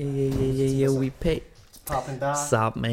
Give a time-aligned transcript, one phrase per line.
[0.00, 1.42] Yeah, yeah, yeah, yeah, yeah, we pay.
[2.18, 2.34] Da.
[2.34, 2.90] Sup, man?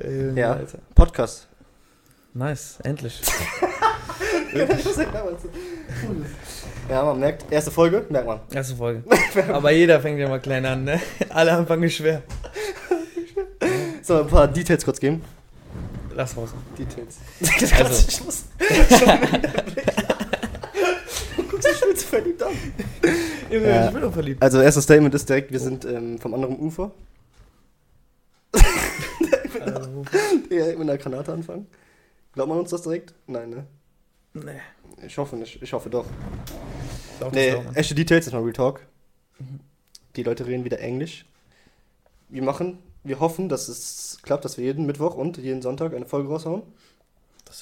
[0.00, 0.52] Ähm, Ja.
[0.54, 0.78] Alter.
[0.96, 1.46] Podcast.
[2.34, 3.20] Nice, endlich.
[6.88, 8.40] ja, man merkt, erste Folge, merkt man.
[8.52, 9.02] Erste Folge.
[9.52, 11.00] Aber jeder fängt ja mal klein an, ne?
[11.28, 12.22] Alle anfangen schwer.
[14.02, 15.22] Soll wir ein paar Details kurz geben?
[16.14, 16.50] Lass raus.
[16.76, 17.18] Details.
[17.78, 18.44] Also- ich muss.
[21.36, 22.52] Du guckst dich schon zu verliebt an.
[23.50, 23.86] Junge, Ja.
[23.86, 24.42] ich bin doch verliebt.
[24.42, 26.90] Also, erstes Statement ist direkt, wir sind ähm, vom anderen Ufer.
[30.50, 31.66] Ja, mit einer Granate anfangen.
[32.32, 33.14] Glaubt man uns das direkt?
[33.26, 33.66] Nein, ne?
[34.34, 34.60] nee.
[35.06, 35.62] Ich hoffe nicht.
[35.62, 36.06] Ich hoffe doch.
[37.20, 38.80] Doch, Nee, echte Details ist mal Real Talk.
[39.38, 39.60] Mhm.
[40.16, 41.24] Die Leute reden wieder Englisch.
[42.28, 46.06] Wir machen, wir hoffen, dass es klappt, dass wir jeden Mittwoch und jeden Sonntag eine
[46.06, 46.62] Folge raushauen.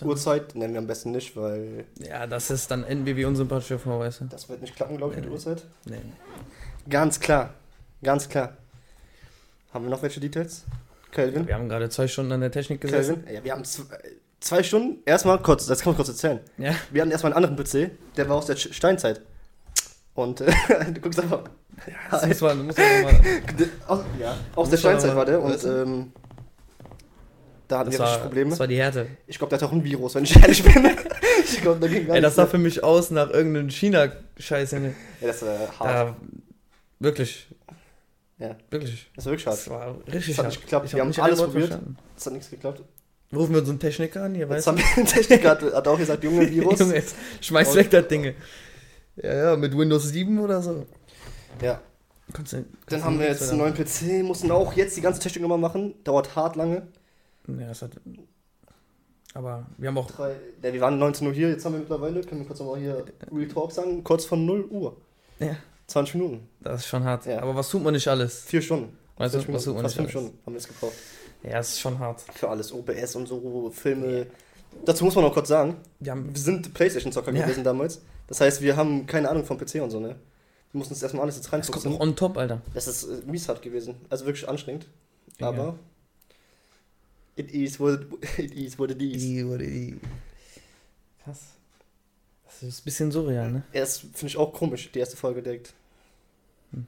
[0.02, 4.22] Uhrzeit nennen wir am besten nicht, weil ja, das ist dann NBW unsympathische Frau, weißt
[4.22, 4.24] du?
[4.26, 5.64] das wird nicht klappen, glaube ich, mit der Uhrzeit.
[5.84, 6.00] Nee.
[6.88, 7.54] Ganz klar.
[8.02, 8.56] Ganz klar.
[9.72, 10.64] Haben wir noch welche Details?
[11.10, 11.46] Kelvin?
[11.46, 13.16] Wir haben gerade zwei Stunden an der Technik gesessen.
[13.16, 13.34] Kelvin?
[13.34, 13.98] Ja, wir haben zwei,
[14.40, 14.98] zwei Stunden.
[15.04, 16.40] Erstmal kurz, das kann ich kurz erzählen.
[16.58, 16.74] Ja.
[16.90, 19.20] Wir hatten erstmal einen anderen PC, der war aus der Steinzeit.
[20.14, 20.52] Und äh,
[20.92, 21.44] du guckst einfach.
[22.10, 23.20] Das muss man, muss man mal,
[23.86, 26.12] Aus, ja, aus der Steinzeit man war der und ähm,
[27.68, 28.50] da hatten das, wir richtig war, Probleme.
[28.50, 29.06] das war die Härte.
[29.26, 30.90] Ich glaube, der hat auch ein Virus, wenn ich ehrlich bin.
[31.44, 34.72] ich glaube, da ging gar Ey, das sah für mich aus nach irgendeinem China-Scheiß.
[34.72, 34.78] Ja,
[35.20, 35.80] das war hart.
[35.80, 36.16] Da,
[36.98, 37.48] wirklich.
[38.38, 38.56] Ja.
[38.70, 39.10] Wirklich.
[39.16, 39.56] Das war wirklich hart.
[39.58, 40.54] Das war richtig Das hat hart.
[40.54, 40.86] nicht geklappt.
[40.86, 41.66] Ich Wir hab haben nicht ein alles probiert.
[41.68, 41.96] verstanden.
[42.14, 42.82] Das hat nichts geklappt.
[43.34, 45.98] Rufen wir so einen Techniker an, hier, weißt haben wir einen Techniker, hat, hat auch
[45.98, 46.78] gesagt, Junge, Virus.
[46.80, 48.32] Junge, jetzt schmeiß weg das Ding.
[49.16, 50.86] Ja, ja, mit Windows 7 oder so.
[51.60, 51.78] Ja.
[52.26, 55.20] Du, kannst Dann du haben wir jetzt einen neuen PC, mussten auch jetzt die ganze
[55.20, 55.94] Technik nochmal machen.
[56.04, 56.86] Dauert hart lange.
[57.48, 57.92] Ja, das hat.
[59.34, 60.10] Aber wir haben auch.
[60.10, 62.80] Drei, ja, wir waren 19 Uhr hier, jetzt haben wir mittlerweile, können wir kurz nochmal
[62.80, 64.96] hier Real Talk sagen, kurz von 0 Uhr.
[65.38, 65.56] Ja.
[65.86, 66.48] 20 Minuten.
[66.60, 67.26] Das ist schon hart.
[67.26, 67.40] Ja.
[67.42, 68.42] Aber was tut man nicht alles?
[68.42, 68.96] Vier Stunden.
[69.16, 70.28] Weißt du, 20 was tut man Fast nicht fünf alles?
[70.30, 70.92] Stunden haben wir es gebraucht.
[71.42, 72.20] Ja, es ist schon hart.
[72.34, 74.26] Für alles, OBS und so, Filme.
[74.84, 76.28] Dazu muss man noch kurz sagen, Wir haben.
[76.34, 77.44] wir sind Playstation-Zocker Ja.
[77.44, 78.02] gewesen damals.
[78.26, 80.16] Das heißt, wir haben keine Ahnung vom PC und so, ne?
[80.72, 82.60] Wir mussten uns erstmal alles jetzt Das kommt noch on top, Alter.
[82.74, 83.94] Das ist äh, mies hart gewesen.
[84.10, 84.86] Also wirklich anstrengend.
[85.38, 85.48] Ja.
[85.48, 85.76] Aber
[87.48, 88.00] it is what
[88.36, 88.78] it is.
[88.78, 89.22] What it is.
[89.22, 90.00] Die wurde die.
[91.22, 91.38] Krass.
[92.44, 93.62] Das ist ein bisschen surreal, ne?
[93.72, 95.74] Ja, das finde ich auch komisch, die erste Folge direkt.
[96.72, 96.86] Hm.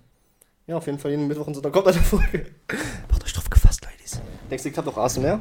[0.67, 2.47] Ja, auf jeden Fall jeden Mittwoch und so, dann kommt eine Folge.
[3.09, 4.21] Macht euch drauf gefasst, Ladies.
[4.51, 5.41] Denkst du, klappt auch ASMR?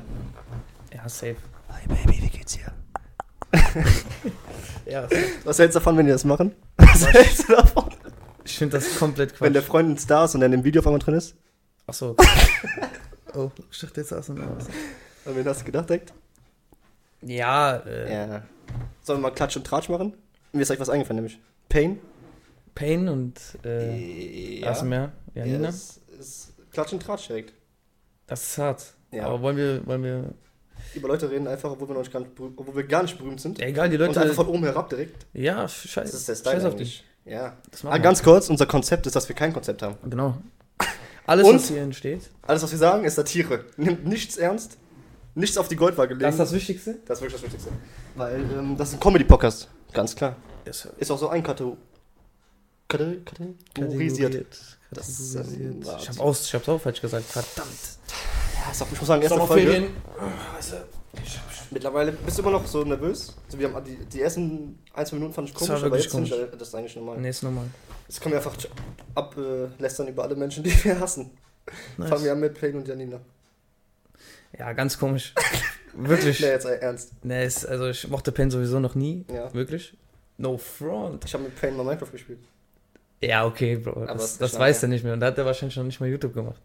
[0.94, 1.38] Ja, safe.
[1.70, 2.72] Hi Baby, wie geht's dir?
[4.86, 5.08] Ja,
[5.44, 6.52] Was hältst du davon, wenn die das machen?
[6.78, 7.92] Was hältst du davon?
[8.44, 9.42] ich finde das komplett Quatsch.
[9.42, 11.36] Wenn der Freund ein Star ist und dann im Video auf einmal drin ist?
[11.86, 12.16] Achso.
[13.36, 14.28] Oh, ich dachte jetzt aus.
[14.30, 16.14] Ja, Und wen hast du gedacht, direkt?
[17.22, 18.44] ja äh, Ja.
[19.04, 20.14] Sollen wir mal Klatsch und Tratsch machen?
[20.54, 22.00] Mir ist euch was eingefallen, nämlich Pain.
[22.76, 24.70] Pain und äh, ja.
[24.70, 25.12] ASMR.
[25.34, 25.68] Ja, Ja, Nina.
[25.68, 27.54] das ist Klatsch und Tratsch direkt.
[28.28, 28.94] Das ist hart.
[29.12, 29.26] Ja.
[29.26, 30.34] Aber wollen wir, wollen wir.
[30.96, 33.42] Über Leute reden einfach, obwohl wir, noch nicht ganz, berüh- obwohl wir gar nicht berühmt
[33.42, 33.60] sind.
[33.60, 34.34] Ja, egal, die und einfach Leute.
[34.36, 35.26] von oben herab direkt.
[35.34, 36.16] Ja, Das scheiße.
[36.16, 37.04] ist der Style Scheiß auf eigentlich.
[37.26, 37.50] Ja.
[37.50, 37.72] dich.
[37.72, 38.00] Das Ah, wir.
[38.00, 39.98] ganz kurz, unser Konzept ist, dass wir kein Konzept haben.
[40.10, 40.38] Genau.
[41.30, 41.56] Alles, Und?
[41.56, 42.30] was hier entsteht.
[42.42, 43.64] Alles, was wir sagen, ist Satire.
[43.78, 44.78] Nimmt nichts ernst,
[45.36, 46.24] nichts auf die Goldwaage legen.
[46.24, 46.96] Das ist das Wichtigste?
[47.06, 47.72] Das ist wirklich das Wichtigste.
[48.16, 49.68] Weil ähm, das ist ein Comedy-Podcast.
[49.94, 50.36] Ganz klar.
[50.66, 51.78] Das Ist auch so ein Kato
[52.88, 53.22] Kate
[53.76, 54.48] Kategorisiert.
[54.90, 56.02] Das ist, ähm, Kategorisiert.
[56.02, 57.26] Ich habe aus, ich hab's auch falsch gesagt.
[57.26, 57.70] Verdammt.
[58.66, 59.88] Ja, ist auch, ich muss sagen, erste Folge.
[61.70, 63.36] Mittlerweile bist du immer noch so nervös.
[63.46, 66.10] Also wir haben die, die ersten ein, zwei Minuten fand ich Das komisch, aber jetzt
[66.10, 66.50] finde ich, komisch.
[66.58, 67.20] das ist eigentlich normal.
[67.20, 67.68] Nee, ist normal.
[68.10, 68.58] Jetzt können wir einfach
[69.14, 71.30] ablästern über alle Menschen, die wir hassen.
[71.98, 72.28] Fangen wir Nice.
[72.30, 73.20] an mit Plain und Janina.
[74.58, 75.36] Ja, ganz komisch.
[75.94, 76.40] Wirklich.
[76.40, 77.14] Nee, jetzt äh, ernst.
[77.24, 79.26] Nee, ist, also ich mochte Pen sowieso noch nie.
[79.32, 79.54] Ja.
[79.54, 79.96] Wirklich.
[80.38, 81.24] No front.
[81.26, 82.40] Ich habe mit Plain mal Minecraft gespielt.
[83.22, 83.92] Ja, okay, Bro.
[83.92, 85.14] Aber Das, das weiß er nicht mehr.
[85.14, 86.60] Und da hat er wahrscheinlich noch nicht mal YouTube gemacht.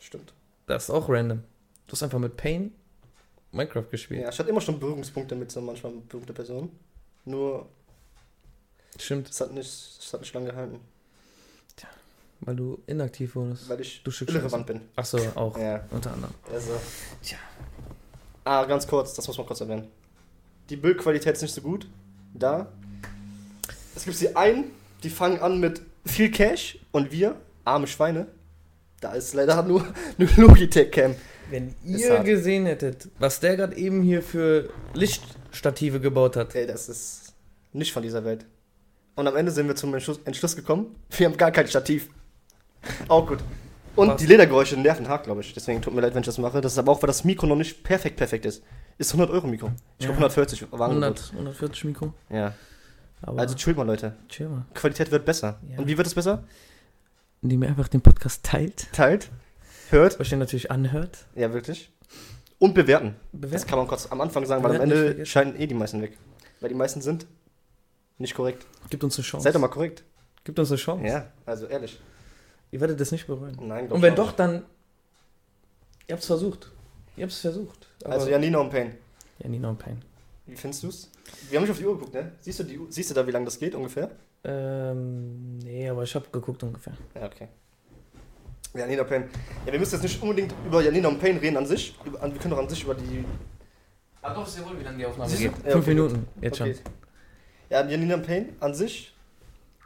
[0.00, 0.32] Stimmt.
[0.66, 1.44] Das ist auch random.
[1.86, 2.72] Du hast einfach mit Pain
[3.52, 4.22] Minecraft gespielt.
[4.22, 6.70] Ja, ich hatte immer schon Berührungspunkte mit so manchmal berühmte Personen.
[7.24, 7.68] Nur,
[8.98, 10.80] Stimmt, es hat nicht, es hat nicht lange gehalten.
[12.40, 13.68] weil du inaktiv wurdest.
[13.68, 14.80] Weil ich irrelevant bin.
[14.96, 15.56] Achso, auch.
[15.58, 15.84] Ja.
[15.90, 16.34] Unter anderem.
[16.52, 16.72] Also.
[17.22, 17.38] Tja.
[18.44, 19.88] Ah, ganz kurz, das muss man kurz erwähnen.
[20.68, 21.86] Die Bildqualität ist nicht so gut.
[22.34, 22.66] Da.
[23.94, 24.64] Es gibt die einen,
[25.02, 28.26] die fangen an mit viel Cash und wir, arme Schweine,
[29.00, 29.86] da ist leider nur,
[30.18, 31.14] nur Logitech Cam.
[31.50, 36.54] Wenn ihr gesehen hättet, was der gerade eben hier für Lichtstative gebaut hat.
[36.54, 37.34] Ey, das ist
[37.72, 38.46] nicht von dieser Welt.
[39.14, 42.08] Und am Ende sind wir zum Entschluss, Entschluss gekommen, wir haben gar kein Stativ.
[43.08, 43.38] Auch gut.
[43.94, 44.16] Und Was?
[44.16, 45.52] die Ledergeräusche nerven hart, glaube ich.
[45.52, 46.62] Deswegen tut mir leid, wenn ich das mache.
[46.62, 48.62] Das ist aber auch, weil das Mikro noch nicht perfekt perfekt ist.
[48.96, 49.70] Ist 100 Euro Mikro.
[49.98, 50.12] Ich Ja.
[50.12, 52.14] glaube 140 war 100, 140 Mikro.
[52.30, 52.54] Ja.
[53.20, 54.16] Aber Also chill mal, Leute.
[54.30, 54.64] chill mal.
[54.72, 55.60] Qualität wird besser.
[55.70, 55.76] Ja.
[55.78, 56.44] Und wie wird es besser?
[57.42, 58.86] indem ihr einfach den Podcast teilt.
[58.92, 59.28] Teilt,
[59.90, 61.26] hört, Euch den natürlich anhört.
[61.34, 61.90] ja wirklich.
[62.60, 63.16] Und bewerten.
[63.32, 63.66] Das Bewerten.
[63.66, 66.16] kann man kurz am Anfang sagen, weil am Bewerten Ende scheinen eh die meisten weg.
[66.60, 67.26] Weil die meisten sind
[68.18, 68.66] nicht korrekt.
[68.90, 69.44] Gibt uns eine Chance.
[69.44, 70.04] Seid doch mal korrekt.
[70.44, 71.04] Gibt uns eine Chance.
[71.06, 72.00] Ja, also ehrlich.
[72.70, 73.56] Ihr werdet das nicht bereuen.
[73.60, 74.64] Nein, Und wenn doch, dann.
[76.08, 76.70] Ihr habt es versucht.
[77.16, 77.86] Ihr habt es versucht.
[78.04, 78.94] Also Janina und Pain.
[79.38, 80.02] Ja, Nina und Pain.
[80.46, 81.10] Wie findest du's?
[81.48, 82.32] Wir haben nicht auf die Uhr geguckt, ne?
[82.40, 84.10] Siehst du, die, Uhr- siehst du da, wie lange das geht ungefähr?
[84.44, 86.94] Ähm, nee, aber ich habe geguckt ungefähr.
[87.14, 87.48] Ja, okay.
[88.74, 89.28] Janina Pain.
[89.66, 91.94] Ja, wir müssen jetzt nicht unbedingt über Janina und Pain reden an sich.
[92.04, 93.24] Über, an, wir können doch an sich über die.
[94.22, 95.36] Ah, doch, ist ja wohl, wie lange die Aufnahme du?
[95.36, 95.52] geht.
[95.64, 96.74] Ja, Fünf okay, Minuten, jetzt Okay.
[96.74, 96.82] schon.
[97.72, 99.14] Ja, Janina und Pain an sich.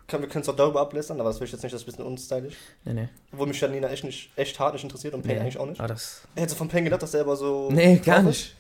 [0.09, 1.87] Können, wir können es auch darüber ablästern, aber das will ich jetzt nicht, das ist
[1.87, 2.55] ein bisschen unstylisch.
[2.85, 3.09] Nee, nee.
[3.33, 5.43] Obwohl mich Janina echt, nicht, echt hart nicht interessiert und Pain nee.
[5.43, 5.81] eigentlich auch nicht.
[5.81, 6.23] Ah, das.
[6.35, 7.71] Hättest du von Pain gedacht, dass der aber so.
[7.71, 8.49] Nee, gar nicht.
[8.49, 8.57] ist?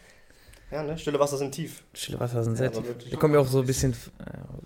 [0.71, 0.97] Ja, ne?
[0.97, 1.83] Stille Wasser sind tief.
[1.93, 3.11] Stille Wasser sind Ja, sehr aber tief.
[3.11, 3.97] Da kommen wir auch so ein bisschen.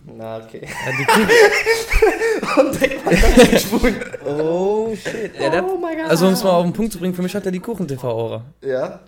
[0.04, 0.60] Na, okay.
[0.86, 2.66] Ja, die Kuchen.
[2.66, 3.96] und direkt mal ganz geschwungen.
[4.26, 5.36] Oh, shit.
[5.40, 6.10] Ja, der, oh mein Gott.
[6.10, 8.44] also, um es mal auf den Punkt zu bringen, für mich hat er die Kuchen-TV-Aura.
[8.62, 9.00] Ja.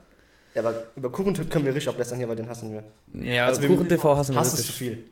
[0.54, 2.84] Ja, aber über Kuchentipp können wir richtig ablästern hier, weil den hassen wir.
[3.22, 5.04] Ja, Also Kuchen-TV hassen wir Hass ist zu viel.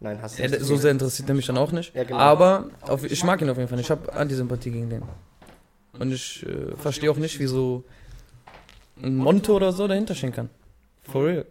[0.00, 1.94] Nein, ist Ja, nicht so sehr interessiert er mich dann auch nicht.
[1.94, 2.18] Ja, genau.
[2.18, 3.78] Aber auf, ich mag ihn auf jeden Fall.
[3.80, 5.02] Ich habe Antisympathie gegen den.
[5.98, 7.84] Und ich äh, verstehe auch nicht, wieso
[9.02, 10.48] ein Monte oder so dahinter stehen kann.
[11.02, 11.46] For real.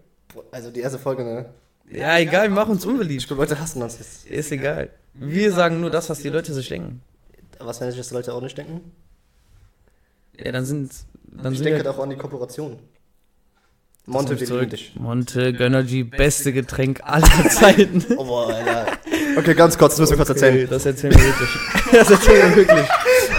[0.51, 1.45] Also die erste Folge, ne?
[1.91, 3.27] Ja, egal, wir machen uns Ich unbeliebt.
[3.27, 4.25] glaube, Leute hassen uns jetzt.
[4.27, 4.89] Ist egal.
[5.13, 7.01] Wir sagen nur das, was die Leute sich denken.
[7.59, 8.91] Was, wenn sich das Leute auch nicht denken?
[10.37, 10.91] Ja, dann sind.
[11.31, 12.79] Dann ich sind denke wir, auch an die Kooperation.
[14.09, 14.93] Monte, dich.
[14.95, 18.03] Monte, Gönnergy, beste Getränk aller Zeiten.
[18.17, 18.87] Oh, boah, Alter.
[19.37, 20.67] Okay, ganz kurz, das müssen wir kurz Okay, erzählen.
[20.69, 21.49] das erzählen wir wirklich.
[21.91, 22.87] Das erzählen wir wirklich.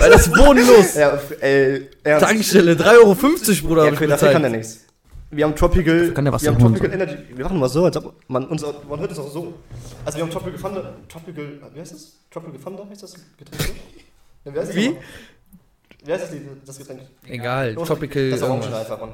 [0.00, 0.94] Weil das ist bodenlos.
[0.94, 2.26] Ja, ey, ernst.
[2.26, 3.14] Tankstelle, 3,50 Euro,
[3.68, 4.80] Bruder, Ja, okay, dafür kann der nichts.
[5.32, 7.18] Wir haben Tropical, Kann der was wir haben der Hund Tropical Energy.
[7.36, 9.54] Wir machen mal so, als ob man uns, auch- man hört es auch so.
[10.04, 12.12] Also wir haben Tropical Thunder, Tropical, wie heißt das?
[12.32, 13.74] Tropical Thunder heißt das Getränk?
[14.44, 14.52] wie Wie?
[16.12, 17.00] heißt das, Lied, das Getränk?
[17.28, 18.30] Egal, Tropical.
[18.30, 18.80] Das Orange irgendwas.
[18.90, 19.10] einfach, Mann.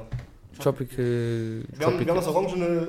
[0.59, 1.63] Tropical.
[1.77, 2.87] Wir haben, wir haben das Orangene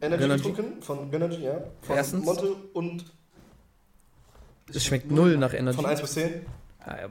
[0.00, 0.48] Energy Gönnergy.
[0.50, 1.60] getrunken, von Gönnergy, ja.
[1.82, 2.24] Von Erstens.
[2.24, 3.04] Monte und
[4.72, 5.76] Es schmeckt null nach Energy.
[5.76, 6.30] von 1 bis 10.
[6.80, 7.08] Ah, ja.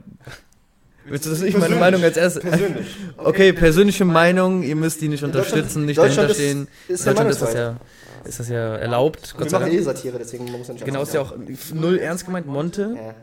[1.08, 1.76] Willst du das nicht meine.
[1.76, 2.42] Meinung als erstes?
[2.42, 2.86] Persönlich.
[3.16, 7.00] Okay, persönliche Meinung, ihr müsst die nicht unterstützen, nicht Deutschland dahinter ist-.
[7.00, 7.76] Ist Deutschland ist das ja,
[8.24, 9.80] ist das ja erlaubt, Wir Gott sei machen eh.
[9.82, 11.34] Satire, deswegen muss man nicht Genau, ist ja auch
[11.74, 12.46] null ernst gemeint.
[12.46, 13.14] Monte, Ja.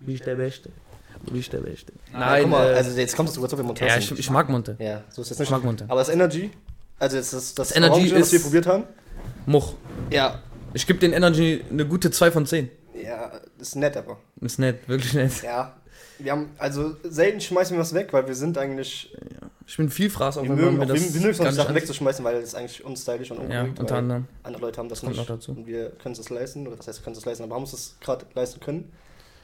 [0.00, 0.70] wie ich der Beste.
[1.30, 1.92] Wie ich der Beste.
[2.12, 4.10] Nein, Nein, guck mal, äh, also jetzt kommst du sogar zu, wir Monteur ja, ich,
[4.18, 4.76] ich mag Monte.
[4.78, 5.50] Ja, so ist das Ich nicht.
[5.50, 5.84] mag Monte.
[5.88, 6.50] Aber das Energy,
[6.98, 8.84] also das, das, das, Das Energy Orange, was wir ist- probiert haben.
[9.46, 9.74] Much.
[10.10, 10.40] Ja.
[10.72, 12.70] Ich gebe den Energy eine gute 2 von 10.
[13.02, 14.18] Ja, ist nett, aber.
[14.40, 15.42] Ist nett, wirklich nett.
[15.42, 15.74] Ja.
[16.18, 19.14] Wir haben, also selten schmeißen wir was weg, weil wir sind eigentlich,
[19.66, 22.36] Ich bin viel Fraß, auch wir mögen, wir, das wir mögen es Sachen wegzuschmeißen, weil
[22.36, 24.26] es eigentlich unstylisch und Ja, unkorrekt unter weil anderem.
[24.42, 25.52] Andere Leute haben das, Das kommt nicht noch dazu.
[25.52, 27.94] und wir können es leisten, oder was heißt, können es leisten, aber haben es das
[28.02, 28.92] gerade leisten können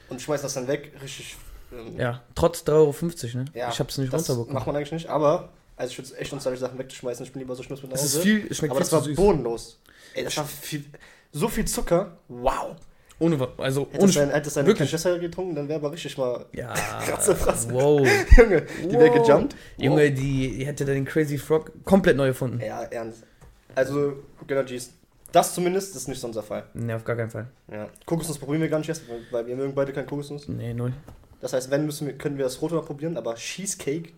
[0.09, 1.35] und schmeißen das dann weg, richtig.
[1.71, 3.45] Ähm, Ja, trotz 3,50 Euro, ne?
[3.53, 4.53] ja, ich hab's nicht das runterbekommen.
[4.53, 7.55] macht man eigentlich nicht, aber, also ich es echt unstylisch, Sachen wegzuschmeißen, ich bin lieber
[7.55, 8.23] so Schluss mit nach Es ist Hause.
[8.23, 9.15] viel, schmeckt aber viel das war süß.
[9.15, 9.79] bodenlos.
[10.13, 10.85] Ey, das war viel,
[11.31, 12.75] so viel Zucker, wow.
[13.19, 14.89] Ohne, also Hättest ohne du dein, hättest deine wirklich.
[14.91, 16.45] Schwester getrunken, dann wäre aber richtig mal.
[16.53, 16.71] Ja,
[17.05, 17.73] Kratze, Fratze.
[17.73, 18.07] wow.
[18.37, 19.25] Junge, die wäre Wow.
[19.27, 19.55] gejumpt.
[19.77, 22.61] Junge, die, die hätte den Crazy Frog komplett neu erfunden.
[22.61, 23.23] Ja, ernst.
[23.73, 24.13] Also,
[24.45, 24.91] Gönnergies.
[25.31, 26.63] Das zumindest ist nicht so unser Fall.
[26.75, 27.47] Ne, auf gar keinen Fall.
[27.71, 27.89] Ja.
[28.05, 30.47] Kokosnuss probieren wir gar nicht erst, weil- weil wir mögen beide kein Kokosnuss.
[30.47, 30.93] Nee, null.
[31.41, 34.11] Das heißt, wenn, müssen wir, können wir das rote mal probieren, aber Cheesecake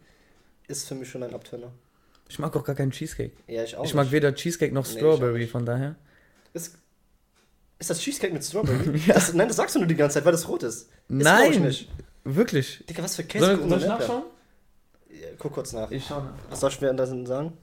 [0.67, 1.71] ist für mich schon ein Abturner.
[2.29, 3.31] Ich mag auch gar keinen Cheesecake.
[3.47, 3.83] Ja, ich auch.
[3.85, 4.11] ich mag nicht.
[4.13, 5.51] weder Cheesecake noch Nee, Strawberry, nicht.
[5.51, 5.95] von daher.
[6.53, 6.77] Ist,
[7.79, 8.99] ist das Cheesecake mit Strawberry?
[9.07, 9.15] Ja.
[9.15, 10.83] das, nein, das sagst du nur die ganze Zeit, weil das rot ist.
[10.83, 11.23] Ist glaub ich
[11.57, 11.89] Nein, nicht.
[12.23, 12.83] wirklich.
[12.87, 14.23] Digga, was für Soll, Käse soll ich nachschauen?
[15.09, 15.89] Ja, guck kurz nach.
[15.91, 16.33] Ich schau nach.
[16.49, 17.53] Was soll ich währenddessen sagen?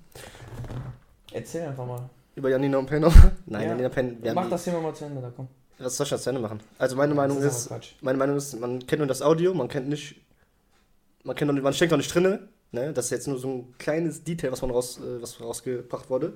[1.33, 2.11] Erzähl einfach mal.
[2.35, 3.15] Über Janina und noch?
[3.47, 3.69] Nein, Ja.
[3.77, 5.49] Janina haben Mach das Thema mal zu Ende, da komm.
[5.79, 6.61] Was soll ich das zu Ende machen?
[6.79, 7.93] Also meine Meinung ist, Quatsch.
[8.01, 10.17] meine Meinung ist, man kennt nur das Audio, man kennt nicht,
[11.23, 12.49] man kennt noch nicht, man steckt noch nicht drinne.
[12.73, 12.93] Ne?
[12.93, 16.33] Das ist jetzt nur so ein kleines Detail, was man raus, äh, was rausgebracht wurde,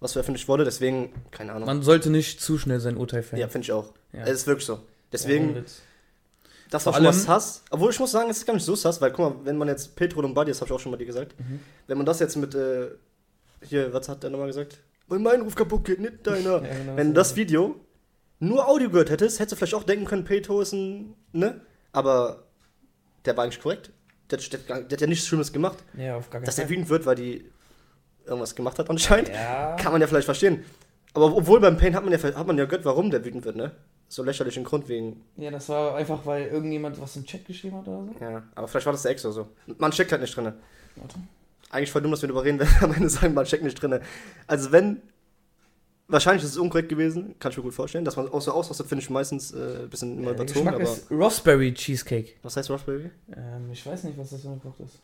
[0.00, 0.64] was veröffentlicht wurde.
[0.64, 1.66] Deswegen, keine Ahnung.
[1.66, 3.40] Man sollte nicht zu schnell sein Urteil fällen.
[3.40, 3.92] ja, finde ich auch.
[4.12, 4.22] Ja.
[4.24, 4.74] Es ist wirklich so.
[4.74, 4.80] Ja,
[5.12, 5.82] Deswegen, Witz.
[6.70, 7.62] das war schon mal allem- Sass.
[7.70, 9.68] Obwohl ich muss sagen, es ist gar nicht so Sass, weil guck mal, wenn man
[9.68, 11.60] jetzt Petro Lombardi, das habe ich auch schon mal dir gesagt, Mhm.
[11.86, 12.88] wenn man das jetzt mit, äh,
[13.62, 14.78] hier, was hat der nochmal gesagt?
[15.06, 16.62] Weil mein Ruf kaputt geht, nicht deiner.
[16.62, 17.76] Ja, genau, Wenn das Video
[18.40, 21.60] nur Audio gehört hättest, hättest du vielleicht auch denken können, Peto ist ein, ne?
[21.92, 22.44] Aber
[23.24, 23.90] der war eigentlich korrekt.
[24.30, 25.78] Der, hat- der, der hat ja nichts Schlimmes gemacht.
[25.96, 26.72] Ja, auf gar keinen Dass der Fall.
[26.72, 27.44] wütend wird, weil die
[28.26, 29.76] irgendwas gemacht hat anscheinend, Ja.
[29.76, 30.64] kann man ja vielleicht verstehen.
[31.12, 33.56] Aber obwohl beim Pain hat man ja, hat man ja gehört, warum der wütend wird,
[33.56, 33.70] ne?
[34.08, 37.88] So lächerlichen Grund wegen, ja, das war einfach, weil irgendjemand was im Chat geschrieben hat
[37.88, 38.14] oder so.
[38.24, 38.42] ja.
[38.54, 39.48] Aber vielleicht war das der Ex oder so.
[39.78, 40.54] Man steckt halt nicht drinne.
[40.96, 41.16] Warte.
[41.70, 44.00] Eigentlich voll dumm, dass wir darüber reden, wenn am Ende sagen, man steckt nicht drinne.
[44.46, 45.00] Also wenn
[46.08, 48.04] wahrscheinlich ist es unkorrekt gewesen, kann ich mir gut vorstellen.
[48.04, 50.68] Dass man auch so ausrastet, finde ich meistens äh, ein bisschen immer Der überzogen.
[50.68, 52.34] Aber ist Raspberry Cheesecake.
[52.42, 53.10] was heißt Raspberry?
[53.36, 54.98] Ähm, ich weiß nicht, was das für eine Frucht ist.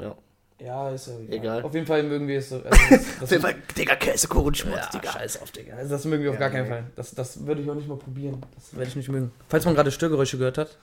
[0.00, 0.16] Ja.
[0.60, 1.34] Ja, ist ja egal.
[1.38, 1.62] Egal.
[1.64, 2.62] Auf jeden Fall mögen wir es so.
[3.20, 5.74] Also das, das Digga, Käsekuchen, ja, scheiß auf, Digga.
[5.74, 6.68] Also das mögen wir auf Ja, gar keinen nee.
[6.70, 6.84] Fall.
[6.94, 8.40] Das, das würde ich auch nicht mal probieren.
[8.54, 9.32] Das werde ich nicht mögen.
[9.48, 10.78] Falls man gerade Störgeräusche gehört hat,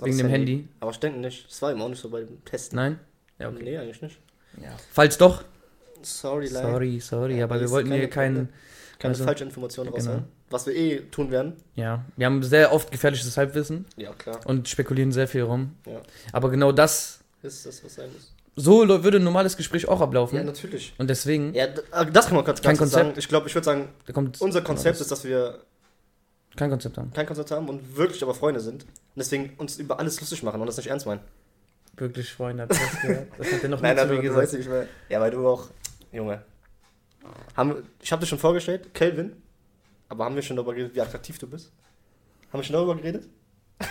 [0.00, 0.68] wegen dem Handy.
[0.80, 1.48] Aber ich denke nicht.
[1.48, 2.76] Das war eben auch nicht so bei dem Testen.
[2.76, 2.98] Nein?
[3.38, 3.62] Ja, okay.
[3.62, 4.18] Nee, eigentlich nicht.
[4.60, 4.76] Ja.
[4.90, 5.44] Falls doch,
[6.06, 6.70] Sorry, leider.
[6.70, 8.48] sorry, sorry, Ja, aber wir wollten hier keinen.
[8.98, 9.96] Keine Also- falsche Information Genau.
[9.98, 10.24] raushauen.
[10.48, 11.54] Was wir eh tun werden.
[11.74, 14.40] Ja, wir haben sehr oft gefährliches Halbwissen Ja, klar.
[14.46, 15.74] und spekulieren sehr viel rum.
[15.86, 16.00] Ja.
[16.32, 18.32] Aber genau das, Ist das, was sein muss.
[18.54, 20.36] so würde ein normales Gespräch auch ablaufen.
[20.36, 20.94] Ja, natürlich.
[20.98, 23.08] und deswegen, Ja, äh, das kann man ganz, Kein kurz sagen.
[23.08, 23.18] Konzept?
[23.18, 25.58] Ich glaube, ich würde sagen, kommt unser Konzept genau ist, dass wir
[26.56, 27.12] kein Konzept haben.
[27.12, 28.84] kein Konzept haben und wirklich aber Freunde sind.
[28.84, 31.20] Und deswegen uns über alles lustig machen und das nicht ernst meinen.
[31.98, 33.26] Wirklich, Freunde, ihr das gehört?
[33.36, 34.52] Das hat er noch Nein, du gesagt.
[34.54, 34.86] nicht mehr.
[35.10, 35.68] Ja, weil du auch.
[36.16, 36.42] Junge.
[37.56, 39.32] Haben, ich habe dir schon vorgestellt, Kelvin.
[40.08, 41.72] Aber haben wir schon darüber geredet, wie attraktiv du bist?
[42.52, 43.28] Haben wir schon darüber geredet?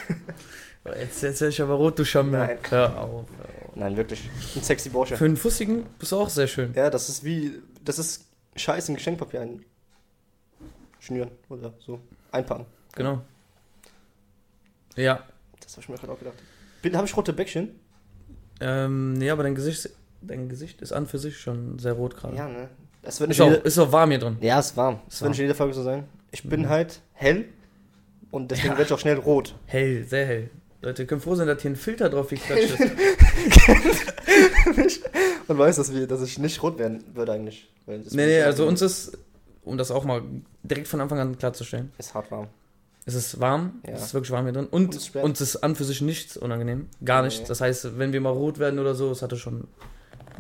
[0.86, 2.40] Jetzt, jetzt werde ich aber rot, du Schammel.
[2.40, 2.58] Nein.
[2.70, 3.26] Hör auf.
[3.40, 3.76] hör auf.
[3.76, 4.30] Nein, wirklich.
[4.56, 5.18] Ein sexy Bursche.
[5.18, 6.76] Für einen Fussigen bist du auch sehr schön.
[6.76, 7.60] Ja, das ist wie.
[7.84, 9.50] Das ist Scheiß in Geschenkpapier
[11.00, 12.00] einschnüren oder so.
[12.32, 12.68] Einpacken.
[12.94, 13.22] Genau.
[14.96, 15.24] Ja.
[15.60, 16.38] Das habe ich mir gerade auch gedacht.
[16.84, 17.80] Bin, habe ich rote Bäckchen?
[18.60, 19.90] Ähm, nee, aber dein Gesicht,
[20.28, 22.36] dein Gesicht ist an für sich schon sehr rot gerade.
[22.36, 22.70] Ja, ne?
[23.02, 24.38] Das wird Ist, auch, ist auch warm hier drin.
[24.42, 25.00] Ja, ist warm.
[25.08, 26.06] Das wird nicht in jeder Folge so sein.
[26.32, 26.70] Ich bin Mhm.
[26.70, 27.46] halt hell
[28.32, 28.78] und deswegen Ja.
[28.78, 29.56] werde ich auch schnell rot.
[29.66, 30.50] Hell, sehr hell.
[30.82, 32.80] Leute, ihr könnt froh sein, dass hier ein Filter drauf geklatscht
[34.78, 35.02] ist.
[35.48, 37.70] Und weiß, dass, wir, dass ich nicht rot werden würde eigentlich.
[37.86, 39.18] Weil nee, nee, also uns ist,
[39.64, 40.22] um das auch mal
[40.64, 42.48] direkt von Anfang an klarzustellen, Ist hart warm.
[43.06, 43.94] es ist warm, Ja.
[43.94, 45.24] es ist wirklich warm hier drin Und und es ist schwer.
[45.24, 46.88] uns ist an für sich nichts unangenehm.
[47.04, 47.28] Gar Nee.
[47.30, 47.48] nichts.
[47.48, 49.68] Das heißt, wenn wir mal rot werden oder so, es hatte schon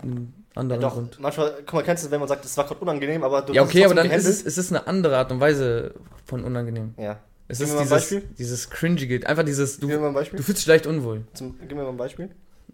[0.01, 1.19] einen Ja, anderen doch, Grund.
[1.19, 3.63] manchmal, guck mal, kennst du, wenn man sagt, das war gerade unangenehm, aber du Ja,
[3.63, 5.93] okay, es aber dann ist es, es ist eine andere Art und Weise
[6.25, 6.93] von unangenehm.
[6.97, 7.19] Ja.
[7.47, 8.23] Es Gib ist mir mal ein dieses, Beispiel.
[8.37, 10.37] dieses cringige, einfach dieses, Gib mir du, mal ein Beispiel.
[10.37, 11.23] du fühlst dich leicht unwohl.
[11.33, 12.29] Zum, gib mir mal ein Beispiel.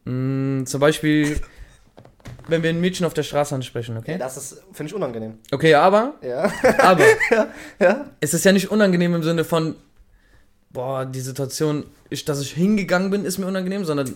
[0.05, 1.39] Mm, zum Beispiel,
[2.47, 4.17] wenn wir ein Mädchen auf der Straße ansprechen, okay?
[4.17, 5.39] Das ist, finde ich, unangenehm.
[5.51, 6.51] Okay, aber, Ja.
[6.79, 7.03] aber,
[7.79, 8.05] ja.
[8.21, 9.75] es ist ja nicht unangenehm im Sinne von,
[10.71, 14.15] boah, die Situation, ich, dass ich hingegangen bin, ist mir unangenehm, sondern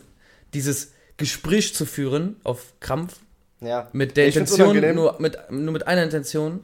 [0.54, 3.18] dieses Gespräch zu führen auf Krampf
[3.62, 3.88] Ja.
[3.94, 6.64] mit der Ich Intention, nur mit, nur mit einer Intention,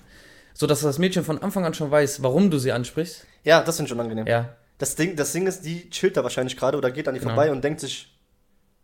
[0.53, 3.25] so dass das Mädchen von Anfang an schon weiß, warum du sie ansprichst.
[3.43, 4.27] Ja, das finde ich unangenehm.
[4.27, 7.19] Ja, Das, Ding, das Ding ist, die chillt da wahrscheinlich gerade oder geht an die
[7.19, 7.33] Genau.
[7.33, 8.13] vorbei und denkt sich,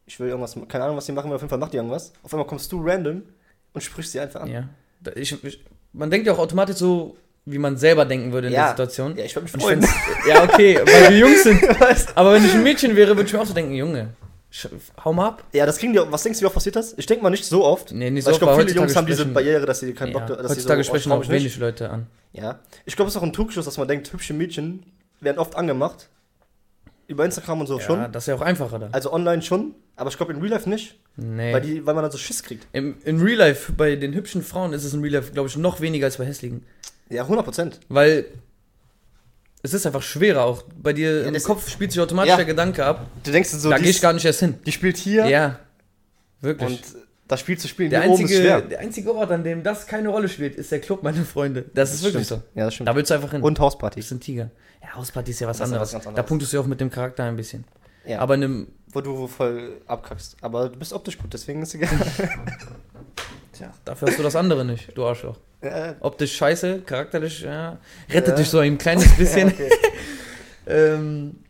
[0.05, 2.13] ich will irgendwas, keine Ahnung, was die machen will, auf jeden Fall macht die irgendwas.
[2.23, 3.23] Auf einmal kommst du random
[3.73, 4.49] und sprichst sie einfach an.
[4.51, 4.63] ja.
[5.15, 8.61] Ich, ich, man denkt ja auch automatisch so, wie man selber denken würde in Ja.
[8.63, 9.15] der Situation.
[9.17, 9.85] Ja, ich würde mich freuen.
[10.27, 11.61] ja, okay, weil wir Jungs sind.
[12.15, 14.09] Aber wenn ich ein Mädchen wäre, würde ich mir auch so denken, Junge,
[15.03, 15.43] hau mal ab.
[15.53, 16.93] Ja, das kriegen die auch, was denkst du, wie oft passiert das?
[16.97, 17.91] Ich denke mal nicht so oft.
[17.91, 20.27] Nee, nicht so ich glaube, viele Jungs haben diese Barriere, dass sie keinen ja, Bock
[20.27, 22.07] dass Heutzutage sie so, sprechen oh, auch wenig Leute an.
[22.33, 22.59] Ja.
[22.85, 24.83] Ich glaube, es ist auch ein Trugschluss, dass man denkt, hübsche Mädchen
[25.19, 26.09] werden oft angemacht.
[27.07, 28.11] Über Instagram und so Ja, schon.
[28.11, 28.89] das ist ja auch einfacher da.
[28.91, 29.75] Also online schon.
[29.95, 30.99] Aber ich glaube in Real Life nicht.
[31.15, 31.53] Nee.
[31.53, 32.67] Weil, die, weil man dann so Schiss kriegt.
[32.73, 35.55] Im, in Real Life, bei den hübschen Frauen ist es in Real Life, glaube ich,
[35.55, 36.65] noch weniger als bei hässlichen.
[37.09, 37.79] Ja, 100 Prozent.
[37.87, 38.25] Weil
[39.67, 40.63] es ist einfach schwerer auch.
[40.81, 42.35] Bei dir Ja, im das- Kopf spielt sich automatisch Ja.
[42.37, 43.05] der Gedanke ab.
[43.23, 44.55] Du denkst so, da gehe ich gar nicht erst hin.
[44.65, 45.59] die spielt hier Ja.
[46.41, 46.69] Wirklich.
[46.69, 46.81] und
[47.27, 50.55] das Spiel zu spielen, der, einzige, der einzige Ort, an dem das keine Rolle spielt,
[50.55, 51.65] ist der Club, meine Freunde.
[51.73, 52.43] Das, ist wirklich stimmt.
[52.53, 52.59] so.
[52.59, 52.87] Ja, das stimmt.
[52.87, 53.41] Da willst du einfach hin.
[53.41, 53.99] Und Hausparty.
[53.99, 54.49] Das sind Tiger.
[54.81, 55.91] Ja, Hausparty ist ja was Das anderes.
[55.91, 56.27] ganz Da anderes.
[56.27, 57.65] punktest du ja auch mit dem Charakter ein bisschen.
[58.05, 58.19] Ja.
[58.19, 60.37] Aber in einem, wo du voll abkackst.
[60.41, 61.89] Aber du bist optisch gut, deswegen ist egal.
[63.51, 65.37] tja, dafür hast du das andere nicht, du Arschloch.
[65.61, 67.77] Ja, Optisch scheiße, charakterlich, ja,
[68.09, 68.35] rettet Ja.
[68.35, 69.47] dich so ein kleines bisschen.
[69.53, 69.71] okay.
[70.67, 71.43] ähm,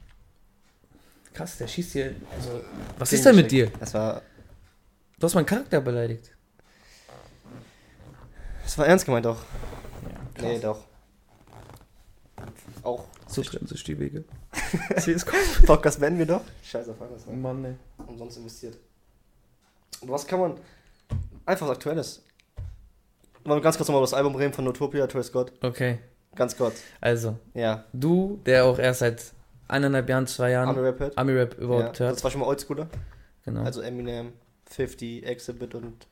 [1.34, 2.16] krass, der schießt hier.
[2.36, 2.62] Also,
[2.98, 3.72] was ist Den denn mit dir?
[3.80, 4.22] Das war,
[5.20, 6.32] Du hast meinen Charakter beleidigt.
[8.64, 9.40] das war ernst gemeint auch.
[10.38, 10.86] Ja, Nee, doch.
[12.84, 13.06] Auch.
[13.28, 14.24] So trennen sich die Wege.
[15.66, 16.42] Podcast beenden wir doch.
[16.64, 17.26] Scheiße, auf alles.
[17.26, 17.34] Ne?
[17.36, 17.76] Mann, ey.
[18.06, 18.78] Umsonst investiert.
[20.02, 20.60] Und was kann man.
[21.46, 22.22] Einfach was Aktuelles.
[23.48, 25.54] Wollen wir ganz kurz nochmal über das Album reden von Notopia, Travis Scott.
[25.62, 26.00] Okay,
[26.36, 26.82] Ganz kurz.
[27.00, 27.86] also, Ja.
[27.94, 29.24] du, der auch erst seit
[29.70, 31.18] eineinhalb Jahren, zwei Jahren Army Rap hört.
[31.18, 32.16] Ami-Rap Ja, überhaupt hört.
[32.16, 32.88] das war schon mal Oldschooler.
[33.46, 33.64] Genau.
[33.64, 34.34] Also Eminem,
[34.66, 36.08] 50, Exhibit und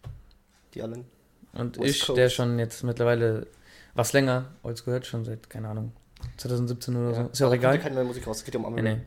[0.74, 1.06] die allen.
[1.54, 2.18] Und West ich, Coast.
[2.18, 3.48] der schon jetzt mittlerweile
[3.96, 5.92] was länger, Oldschool hört, schon seit, keine Ahnung,
[6.38, 7.22] 2017 oder so.
[7.32, 7.80] Ist ja auch egal.
[7.80, 8.38] keine neue Musik raus.
[8.38, 9.00] Es geht ja um Army Nee, Rap.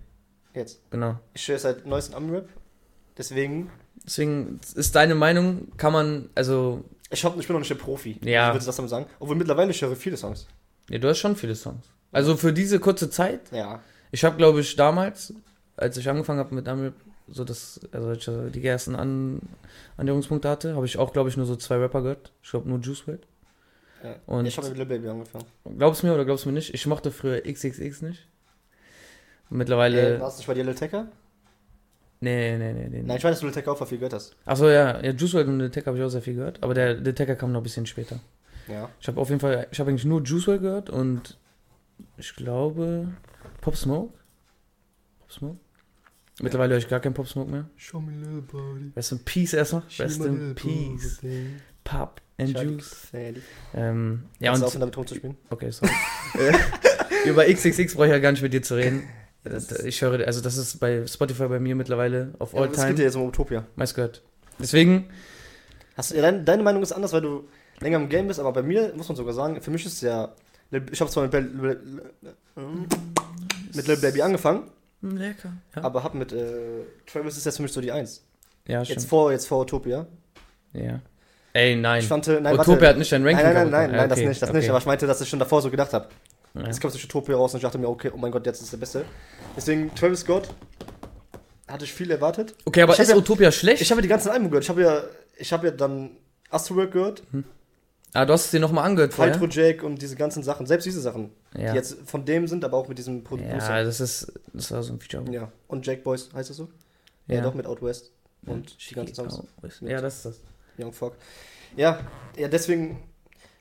[0.55, 0.81] nee, Jetzt.
[0.91, 1.19] genau.
[1.35, 2.49] Ich höre seit neuestem Army Rap.
[3.17, 3.71] Deswegen.
[4.05, 8.19] Deswegen ist deine Meinung, kann man, also, Ich, hab, ich bin noch nicht der Profi.
[8.23, 8.49] Ja.
[8.49, 9.07] Ich würde das damit sagen.
[9.19, 10.47] Obwohl mittlerweile ich höre viele Songs.
[10.91, 11.87] nee, du hast schon viele Songs.
[12.13, 13.81] Also für diese kurze Zeit, Ja.
[14.11, 15.33] ich habe, glaube ich, damals,
[15.77, 16.93] als ich angefangen habe mit Ami,
[17.29, 19.41] so das, also ich die ersten An
[19.99, 22.33] Annäherungspunkte hatte, habe ich auch, glaube ich, nur so zwei Rapper gehört.
[22.43, 23.27] Ich glaube nur Juice WRLD.
[24.03, 24.15] Ja.
[24.27, 25.45] Und- ich habe mit Lil Baby angefangen.
[25.77, 26.73] Glaubst du mir oder glaubst du mir nicht?
[26.73, 28.27] Ich mochte früher XXX nicht.
[29.51, 30.17] Mittlerweile.
[30.17, 31.07] Äh, warst du nicht bei dir Lil Tecca?
[32.21, 33.03] Nee, nee, nee, nee.
[33.03, 34.37] Nein, ich weiß, dass du Lil Tecca auch viel gehört hast.
[34.45, 36.75] Achso, ja, ja, Juice WRLD und The Tech habe ich auch sehr viel gehört, aber
[36.75, 38.21] der The Tech kam noch ein bisschen später.
[38.69, 38.89] Ja.
[39.01, 41.39] Ich habe auf jeden Fall, ich habe eigentlich nur Juice WRLD gehört und
[42.17, 43.09] ich glaube
[43.61, 44.13] Pop Smoke.
[45.21, 45.57] Pop Smoke?
[46.41, 47.69] Mittlerweile höre ich gar keinen Pop Smoke mehr.
[47.77, 48.93] Show me little body.
[48.97, 49.83] Rest in Peace erstmal.
[49.99, 51.21] Rest in Peace.
[51.83, 53.09] Pop and Juice.
[53.75, 54.67] Ähm, ja, Kannst du und.
[54.67, 55.37] aufhören, damit rumzuspielen?
[55.51, 55.91] Okay, sorry.
[57.27, 59.03] Über XXX brauche ich ja gar nicht mit dir zu reden.
[59.45, 62.73] Das Ich höre, also das ist bei Spotify bei mir mittlerweile auf Ja, All aber
[62.75, 63.65] es geht ja Time jetzt um Utopia.
[63.77, 64.23] meist gehört.
[64.59, 65.09] Deswegen,
[65.97, 67.49] Hast du, ja, dein, deine Meinung ist anders, weil du
[67.81, 70.33] länger im Game bist, aber bei mir muss man sogar sagen, für mich ist ja.
[70.93, 71.81] Ich habe zwar mit, Lil-
[73.75, 74.65] mit Lil Baby angefangen,
[75.03, 75.53] hm, lecker.
[75.77, 78.23] Ja, aber hab mit äh, Travis ist jetzt für mich so die Eins.
[78.67, 80.07] ja Jetzt vor, jetzt vor Utopia.
[80.73, 81.01] Ja.
[81.55, 82.01] Ey, nein.
[82.01, 82.89] Ich fand, äh, nein, Utopia warte.
[82.89, 84.59] hat nicht dein Ranking Nein, nein, nein, nein, Ja, das okay, nicht, das okay.
[84.59, 84.69] nicht.
[84.69, 86.09] Aber ich meinte, dass ich schon davor so gedacht habe.
[86.55, 86.67] Ja.
[86.67, 88.73] Jetzt kam durch Utopia raus und ich dachte mir, okay, oh mein Gott, jetzt ist
[88.73, 89.05] der Beste.
[89.57, 90.49] Deswegen Travis Scott
[91.69, 92.55] hatte ich viel erwartet.
[92.65, 93.83] Okay, aber Ich ist ja- Utopia schlecht?
[93.83, 94.65] Ich habe ja die ganzen Alben gehört.
[94.65, 95.03] Ich habe ja,
[95.37, 96.11] ich habe ja dann
[96.51, 97.23] Astroworld gehört,
[98.15, 99.35] ah, du hast es dir nochmal angehört vorher?
[99.35, 101.71] Faltro Jake und diese ganzen Sachen, selbst diese Sachen, Ja.
[101.73, 103.85] die jetzt von dem sind, aber auch mit diesem ja, Producer.
[103.85, 105.31] das ist, das war so ein Feature.
[105.31, 105.53] Ja.
[105.69, 106.69] Und Jake Boys, heißt das so?
[107.27, 108.11] Ja, doch, mit Out West
[108.47, 109.43] und die ganzen Songs.
[109.83, 110.41] Ja, das ist das.
[110.79, 111.15] Young Fuck.
[111.77, 112.01] Ja,
[112.39, 113.03] ja, deswegen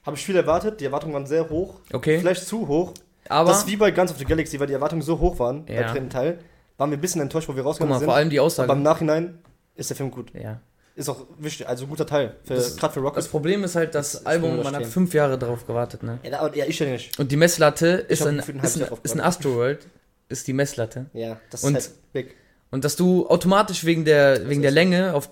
[0.07, 0.79] habe ich viel erwartet.
[0.81, 1.75] Die Erwartungen waren sehr hoch.
[1.93, 2.93] Okay, Vielleicht zu hoch.
[3.29, 5.65] aber das ist wie bei Guns of the Galaxy, weil die Erwartungen so hoch waren
[5.67, 5.81] Ja.
[5.83, 6.39] beim dritten Teil.
[6.77, 8.05] Waren wir ein bisschen enttäuscht, wo wir guck rausgekommen mal, sind.
[8.07, 8.71] vor allem die aber Aussage.
[8.71, 9.39] im Nachhinein
[9.75, 10.31] ist der Film gut.
[10.33, 10.59] ja.
[10.95, 12.37] Ist auch wichtig, also guter Teil.
[12.47, 13.17] Gerade für Rocket.
[13.17, 16.17] Das Problem ist halt, das Das Album, man hat fünf Jahre drauf gewartet, ne?
[16.23, 17.19] Ja, ja, ich ja nicht.
[17.19, 19.21] Und die Messlatte ist ein, ein ist ein, ist ein.
[19.21, 19.85] Astroworld,
[20.27, 21.05] ist die Messlatte.
[21.13, 22.35] Ja, das Und- ist halt big.
[22.69, 24.71] Und dass du automatisch wegen der, wegen der.
[24.71, 25.29] Länge, auf,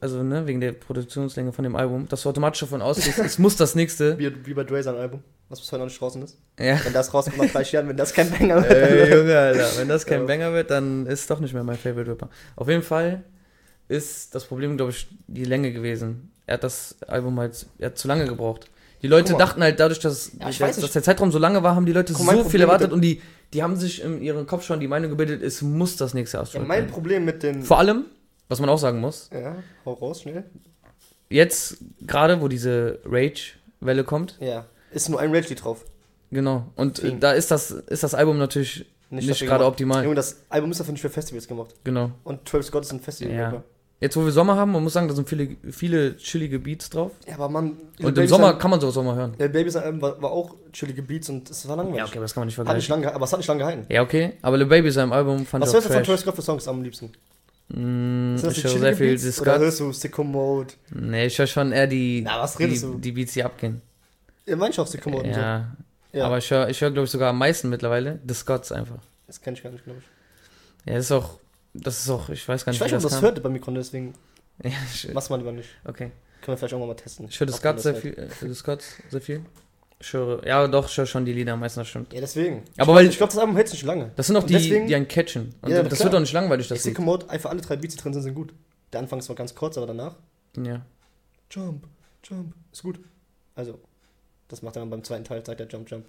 [0.00, 3.56] also ne, wegen der Produktionslänge von dem Album, dass du automatisch davon ausgehst, es muss
[3.56, 4.18] das nächste.
[4.18, 6.36] Wie, wie bei Dre sein Album, was bis heute noch nicht draußen ist.
[6.58, 6.78] Ja.
[6.84, 8.72] Wenn das rauskommt nach 30 Jahren, wenn das kein Banger wird.
[8.72, 10.26] Ey, Junge, Alter, wenn das kein.
[10.26, 12.28] Banger wird, dann ist doch nicht mehr mein Favorite Rapper.
[12.56, 13.24] Auf jeden Fall
[13.88, 16.30] ist das Problem, glaube ich, die Länge gewesen.
[16.46, 18.70] Er hat das Album halt, er hat zu lange gebraucht.
[19.04, 21.74] Die Leute dachten halt dadurch, dass, Ja, ich dass, dass der Zeitraum so lange war,
[21.74, 23.20] haben die Leute Guck, so viel erwartet und die,
[23.54, 26.42] die haben sich in ihrem Kopf schon die Meinung gebildet, es muss das nächste Ja,
[26.42, 27.62] Astro mein Problem mit den.
[27.62, 28.04] Vor allem,
[28.48, 30.44] was man auch sagen muss, Ja, hau raus, schnell.
[31.30, 34.66] jetzt gerade, wo diese Rage-Welle kommt, Ja.
[34.90, 35.84] Ist nur ein Rage-Lied drauf.
[36.30, 37.18] genau, und Deswegen.
[37.20, 40.02] da ist das, ist das Album natürlich nicht, dafür gerade optimal.
[40.04, 41.74] Junge, das Album ist dafür nicht für Festivals gemacht.
[41.84, 42.10] Genau.
[42.24, 43.34] Und Travis Scott ist ein Festival.
[43.34, 43.64] Ja.
[44.04, 47.12] Jetzt, wo wir Sommer haben, man muss sagen, da sind viele, viele chillige Beats drauf.
[47.26, 47.72] ja, aber man.
[48.02, 49.34] Und im Sommer kann man so Sommer hören.
[49.38, 51.98] Der Baby sein Album war, war auch chillige Beats und es war langweilig.
[52.00, 53.02] Ja, okay, aber das kann man nicht Hat nicht vergleichen.
[53.04, 53.86] lange, aber es hat nicht lange gehalten.
[53.88, 56.06] Ja, okay, aber Le Baby seinem Album fand Was ich hörst auch du von trash.
[56.06, 57.12] Travis Scott für Songs am liebsten?
[57.68, 60.74] Mm, das die ich höre sehr viel Beats oder hörst du Sicko Mode?
[60.90, 62.98] Nee, ich höre schon eher die, Na, was die, redest du?
[62.98, 63.80] die Beats, die abgehen.
[64.46, 65.66] Ja, manche auch Sicko Mode Ja,
[66.12, 66.18] so.
[66.18, 68.98] Ja, aber ich höre, ich hör, glaube ich, sogar am meisten mittlerweile The Scots einfach.
[69.26, 70.86] das kenn ich gar nicht, glaube ich.
[70.90, 71.38] Ja, das ist auch,
[71.74, 73.22] das ist auch, ich weiß gar Ich nicht, weiß nicht, ob das kam.
[73.22, 74.14] hört bei Mikron, deswegen
[74.62, 75.68] Ja, ich, machst man lieber nicht.
[75.84, 76.12] okay.
[76.40, 77.26] Können wir vielleicht auch mal testen.
[77.28, 79.44] Ich höre das sehr viel, äh, The Scots sehr viel.
[79.98, 82.12] Ich höre, ja doch, ich höre schon die Lieder am meisten, das stimmt.
[82.12, 82.62] Ja, deswegen.
[82.76, 84.10] Aber ich weil- ich glaube, das Album hält nicht lange.
[84.16, 85.54] Das sind auch Und die, deswegen- die einen catchen.
[85.62, 86.04] Und Ja, das klar.
[86.06, 86.98] wird auch nicht langweilig, das Lied.
[86.98, 88.52] Mode, einfach alle drei Beats, die drin sind, sind gut.
[88.92, 90.14] Der Anfang ist zwar ganz kurz, aber danach
[90.62, 90.82] Ja.
[91.50, 91.86] Jump,
[92.24, 93.00] Jump, ist gut.
[93.54, 93.80] Also,
[94.48, 96.04] das macht er dann beim zweiten Teil, sagt er Jump, Jump.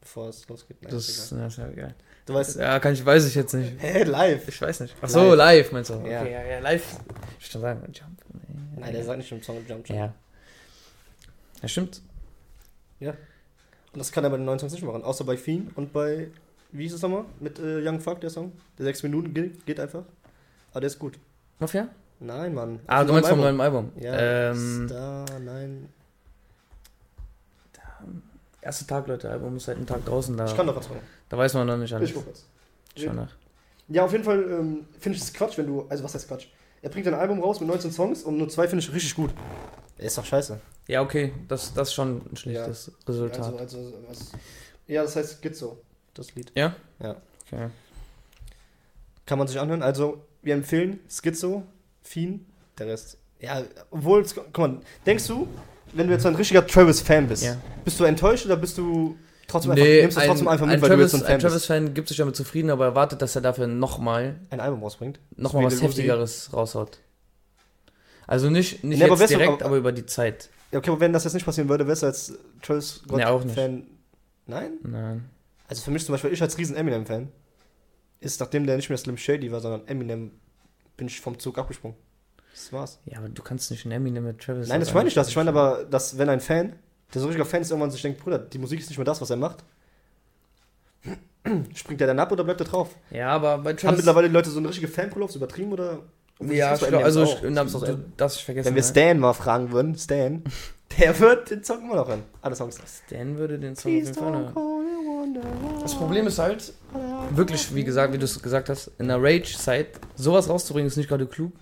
[0.00, 0.80] Bevor es losgeht.
[0.82, 1.94] Nein, Das, ist das ist ja geil.
[2.26, 3.74] Du weißt, Ja, kann ich, weiß ich jetzt nicht.
[3.78, 4.48] hä, live.
[4.48, 4.94] Ich weiß nicht.
[5.02, 5.94] Ach so, live, meinst du?
[5.94, 6.24] Okay, Ja.
[6.24, 6.84] ja, ja, live.
[7.38, 8.18] Ich schon sagen, Jump.
[8.32, 9.88] Nee, Nein, der sagt nicht im Song Jump, Jump.
[9.90, 10.14] Ja.
[11.62, 12.00] Ja, stimmt.
[13.92, 15.02] Und das kann er bei den neuen Songs nicht machen.
[15.02, 16.28] Außer bei Fiend und bei,
[16.70, 17.24] wie hieß es nochmal?
[17.40, 18.52] Mit äh, Young Fuck, der Song.
[18.78, 20.04] Der sechs Minuten geht, geht einfach.
[20.70, 21.18] Aber der ist gut.
[21.58, 21.88] Mafia?
[22.20, 22.78] Nein, Mann.
[22.86, 23.56] Ah, du meinst vom Album.
[23.56, 23.92] neuen Album.
[24.00, 25.88] Ja, ähm, Star, nein.
[28.62, 30.36] Erster Tag, Leute, Album ist seit einem Tag draußen.
[30.36, 31.00] Da, Ich kann doch was machen.
[31.28, 32.08] da weiß man noch nicht alles.
[32.10, 32.46] Ich guck jetzt.
[32.96, 33.34] Schau nach.
[33.88, 35.86] Ja, auf jeden Fall ähm, finde ich es Quatsch, wenn du.
[35.88, 36.46] Also, was heißt Quatsch?
[36.82, 39.30] Er bringt ein Album raus mit 19 Songs und nur zwei finde ich richtig gut.
[39.98, 40.58] Er ist doch scheiße.
[40.88, 43.40] Ja, okay, das, das ist schon ein schlechtes Resultat.
[43.40, 44.32] Also, also, was,
[44.86, 45.78] ja, das heißt Gizzo,
[46.14, 46.50] das Lied.
[46.54, 46.74] ja?
[47.00, 47.16] Ja.
[47.46, 47.68] Okay.
[49.26, 49.82] Kann man sich anhören.
[49.82, 51.64] Also, wir empfehlen Schizo,
[52.02, 52.46] Fiend,
[52.78, 53.18] der Rest.
[53.40, 55.46] Ja, obwohl, guck mal, denkst du,
[55.92, 57.56] wenn du jetzt ein richtiger Travis-Fan bist, Ja.
[57.84, 59.16] bist du enttäuscht oder bist du
[59.48, 61.26] trotzdem einfach, Nee, nimmst du ein, trotzdem einfach mit, ein weil du jetzt Travis- so
[61.26, 61.50] ein Fan?
[61.50, 65.18] Travis-Fan gibt sich damit zufrieden, aber erwartet, dass er dafür nochmal Ein Album rausbringt.
[65.36, 65.82] noch mal wie was.
[65.82, 66.98] Heftigeres raushaut.
[67.00, 70.50] Nee, Also nicht, nicht aber jetzt wärst du- direkt, aber- aber über die Zeit.
[70.72, 73.42] Ja, okay, aber wenn das jetzt nicht passieren würde, wärst du als Travis Nee, auch
[73.42, 73.54] nicht.
[73.56, 73.86] Fan.
[74.46, 74.72] Nein?
[74.84, 75.28] Nein.
[75.66, 77.28] Also für mich zum Beispiel, ich als riesen Eminem-Fan.
[78.22, 80.32] ist, nachdem der nicht mehr Slim Shady war, sondern Eminem,
[80.98, 81.96] bin ich vom Zug abgesprungen.
[82.52, 82.98] Das war's.
[83.06, 84.68] Ja, aber du kannst nicht einen Eminem mit Travis.
[84.68, 85.28] Nein, das meine ich das.
[85.28, 86.74] Ich meine aber, dass wenn ein Fan,
[87.14, 89.20] der so richtiger Fan ist, irgendwann sich denkt, Bruder, die Musik ist nicht mehr das,
[89.20, 89.64] was er macht.
[91.74, 92.94] Springt er dann ab oder bleibt er drauf?
[93.10, 93.96] Ja, aber bei Haben Travis.
[93.98, 96.00] mittlerweile die Leute so eine richtige Fankurlauf übertrieben oder?
[96.40, 97.76] Ja, Das ich glaub, also, ich, na, Das
[98.16, 98.66] das ich vergessen.
[98.68, 98.82] Wenn wir?
[98.82, 100.42] Stan mal fragen würden, Stan,
[100.98, 102.22] der wird den Song immer noch hören.
[102.42, 102.78] Alle Songs.
[103.06, 105.38] Stan würde den Song auf jeden Fall hören.
[105.82, 106.72] Das Problem ist halt,
[107.30, 111.08] wirklich, wie gesagt, wie du es gesagt hast, in der Rage-Zeit, sowas rauszubringen, ist nicht
[111.08, 111.52] gerade klug.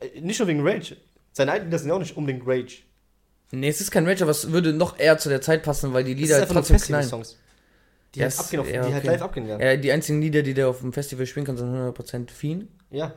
[0.00, 0.96] Äh, nicht nur wegen Rage.
[1.32, 2.78] Seine alten Lieder sind ja auch nicht unbedingt Rage.
[3.52, 6.04] Nee, es ist kein Rage, aber es würde noch eher zu der Zeit passen, weil
[6.04, 7.02] die Das Lieder halt trotzdem knallen.
[7.02, 7.38] Festival-Songs.
[8.14, 9.06] Die, Ja, halt abgehen auf, ja, die halt okay.
[9.12, 9.60] live abgehen werden.
[9.60, 12.68] Ja, die einzigen Lieder, die der auf dem Festival spielen kann, sind 100% Fiend.
[12.90, 13.14] Ja,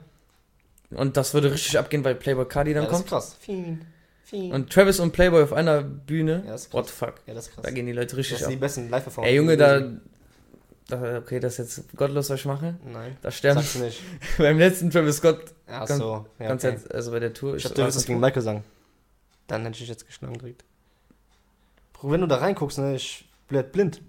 [0.92, 3.06] Und das würde richtig abgehen, weil Playboy Cardi dann ja das kommt.
[3.06, 3.38] ist krass.
[3.40, 3.86] Fiend.
[4.24, 4.54] Fiend.
[4.54, 6.44] Und Travis und Playboy auf einer Bühne.
[6.46, 6.80] Ja, das ist krass.
[6.80, 7.14] What the fuck?
[7.28, 7.64] ja, das ist krass.
[7.66, 8.62] Da gehen die Leute das richtig sind die ab.
[8.62, 9.32] besten Live-Performances.
[9.32, 9.92] Ey, Junge, da, da.
[10.92, 12.76] Okay, das ist jetzt gottlos, was ich mache.
[12.86, 14.02] Nein, Da sterben sagst du nicht.
[14.38, 16.26] beim letzten Travis Scott Ach Ganz- so.
[16.40, 16.94] Ja, Konzert, okay.
[16.94, 17.56] also bei der Tour.
[17.56, 18.64] Ich dachte, du willst das gegen Michael sagen.
[19.48, 20.64] Dann hätte ich jetzt geschlagen direkt.
[21.94, 24.02] Bro, wenn du da reinguckst, ne, ich bleib blind.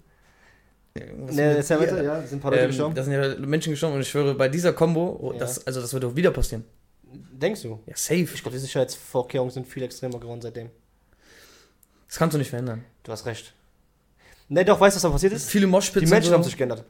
[0.95, 2.95] Was Ne, jetzt ja bitte, ja, sind ein paar Leute Ähm, gestorben.
[2.95, 5.39] da sind ja Menschen gestorben und ich schwöre, bei dieser Combo, oh, Ja.
[5.39, 6.63] das, also das wird auch wieder passieren.
[7.13, 7.79] Denkst du?
[7.85, 8.21] Ja, safe.
[8.33, 10.69] Ich glaube, die Sicherheitsvorkehrungen sind viel extremer geworden seitdem.
[12.07, 12.83] Das kannst du nicht verändern.
[13.03, 13.53] Du hast recht.
[14.49, 15.49] Ne, doch, weißt du, was da passiert ist?
[15.49, 16.49] Viele Moshpits Die Menschen und haben so.
[16.49, 16.83] sich geändert.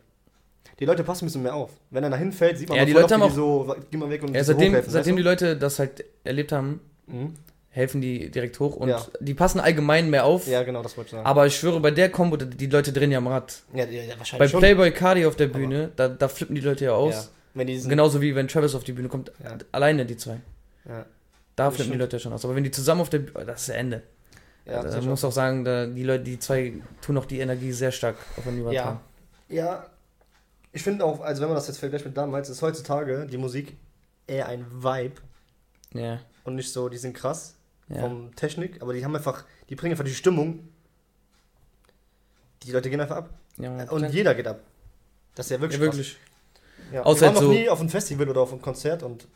[0.79, 1.69] Die Leute passen ein bisschen mehr auf.
[1.89, 3.97] Wenn er da hinfällt, sieht man Ja, die Leute auf, haben wie die so, geh
[3.97, 6.81] mal weg und Ja, so seitdem, hochhelfen, seitdem die weißt Leute das halt erlebt haben?
[7.07, 7.33] Mhm.
[7.69, 9.05] helfen die direkt hoch und Ja.
[9.19, 10.47] die passen allgemein mehr auf.
[10.47, 11.25] Ja, genau, das wollte ich sagen.
[11.25, 13.63] Aber ich schwöre, bei der Combo, die die Leute drehen ja am Rad.
[13.73, 14.59] ja, ja, ja, Bei wahrscheinlich schon.
[14.61, 17.31] Playboy Cardi auf der Bühne, da, da flippen die Leute ja aus.
[17.53, 19.31] Die Genauso wie wenn Travis auf die Bühne kommt,
[19.73, 20.37] alleine die zwei.
[20.87, 21.05] Ja,
[21.57, 21.99] Da Das flippen die.
[21.99, 22.43] Leute ja schon aus.
[22.45, 24.03] Aber wenn die zusammen auf der Bühne, das ist der Ende.
[24.65, 25.09] Ja, da sicher.
[25.09, 28.61] muss auch sagen, da, die Leute, die zwei tun auch die Energie sehr stark aufeinander
[28.69, 28.99] übertragen.
[29.49, 29.85] Ja,
[30.71, 33.77] ich finde auch, also wenn man das jetzt vergleicht mit damals, ist heutzutage die Musik
[34.27, 35.21] eher ein Vibe
[35.93, 36.19] Ja.
[36.43, 37.55] und nicht so, die sind krass
[37.89, 38.01] ja.
[38.01, 40.67] vom Technik, aber die haben einfach, die bringen einfach die Stimmung.
[42.63, 43.29] Die Leute gehen einfach ab.
[43.57, 44.59] ja, Und jeder geht ab.
[45.35, 46.17] Das ist ja wirklich ja, wirklich.
[46.91, 47.03] Ja.
[47.03, 49.27] Außer wir waren jetzt noch so- nie auf einem Festival oder auf einem Konzert und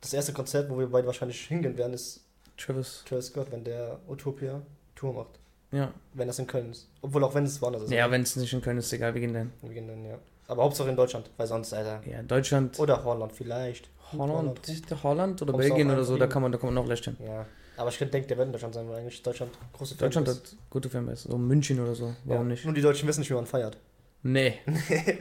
[0.00, 2.20] das erste Konzert, wo wir beide wahrscheinlich hingehen werden, ist
[2.56, 3.04] Travis.
[3.06, 4.62] Travis Scott, wenn der Utopia
[4.94, 5.38] Tour macht.
[5.72, 5.92] Ja.
[6.12, 6.88] Wenn das in Köln ist.
[7.02, 7.90] Obwohl auch wenn es woanders ist.
[7.90, 9.52] Ja, wenn es nicht in Köln ist, egal, wir gehen dann.
[9.62, 10.18] Wir gehen dann, ja.
[10.46, 12.02] Aber Hauptsache in Deutschland, weil sonst, Alter.
[12.06, 13.88] Ja, Deutschland, Oder Holland vielleicht.
[14.12, 14.60] Holland,
[15.02, 17.04] Holland oder Kommst du Belgien oder so, da kann man, da kann man noch leicht
[17.04, 17.16] hin.
[17.24, 17.46] Ja.
[17.76, 20.70] Aber ich denke, der wird in Deutschland sein, weil eigentlich Deutschland große Deutschland Fanbase hat
[20.70, 21.28] gute Fanbase.
[21.28, 22.50] So München oder so, warum ja.
[22.50, 22.64] nicht?
[22.64, 23.78] Nur die Deutschen wissen nicht, wie man feiert.
[24.22, 24.60] Nee.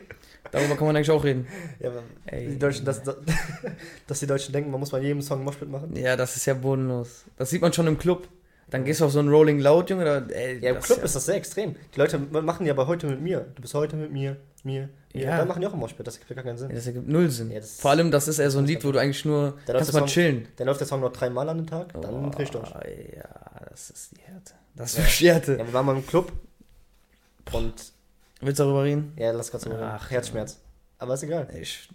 [0.51, 1.47] Darüber kann man eigentlich auch reden.
[1.79, 3.01] Ja, aber die Deutschen, dass,
[4.07, 5.95] dass die Deutschen denken, man muss bei jedem Song einen Moshpit machen.
[5.95, 7.23] Ja, das ist ja bodenlos.
[7.37, 8.27] Das sieht man schon im Club.
[8.69, 10.05] Dann gehst du auf so ein Rolling Loud, Junge.
[10.05, 11.75] Da, ey, Ja, im Club ja, ist das sehr extrem.
[11.93, 13.45] Die Leute machen ja bei heute mit mir.
[13.55, 15.23] Du bist heute mit mir, mir, mir.
[15.23, 15.37] Ja.
[15.37, 16.75] Da machen die auch einen Moshpit, das gibt ja gar keinen Ja, Sinn.
[16.75, 17.51] das ergibt null Sinn.
[17.51, 19.85] Ja, Vor allem, das ist eher so ein Lied, wo du eigentlich nur Da läuft
[19.85, 20.47] kannst mal Song- chillen.
[20.57, 22.69] Dann läuft der Song noch dreimal an den Tag, dann Oh, dreh ich durch.
[22.71, 23.29] Ja,
[23.69, 24.53] das ist die Härte.
[24.75, 25.51] Das ist die Härte.
[25.57, 26.31] Ja, wir waren mal im Club
[27.51, 27.92] und
[28.43, 29.13] Willst du darüber reden?
[29.17, 30.59] ja, lass ganz mal Ach, Herzschmerz.
[30.99, 31.47] Aber ist egal.
[31.59, 31.89] Ich,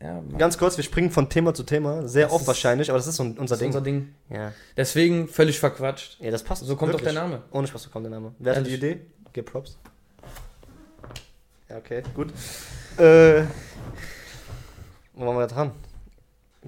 [0.00, 0.22] ja.
[0.38, 2.06] Ganz kurz, wir springen von Thema zu Thema.
[2.08, 3.68] Sehr Das oft ist- wahrscheinlich, aber das ist so unser das ist Ding.
[3.68, 4.14] unser Ding.
[4.30, 4.52] Ja.
[4.76, 6.18] Deswegen völlig verquatscht.
[6.20, 6.64] ja, das passt.
[6.64, 7.08] So kommt wirklich.
[7.08, 7.42] auch der Name.
[7.52, 8.34] Ohne Spaß, so kommt der Name.
[8.38, 8.74] Wer hat die.
[8.74, 9.00] Idee?
[9.32, 9.78] Gib Props.
[11.68, 12.28] Ja, okay, gut.
[12.98, 13.44] Äh,
[15.14, 15.70] wo waren wir da dran?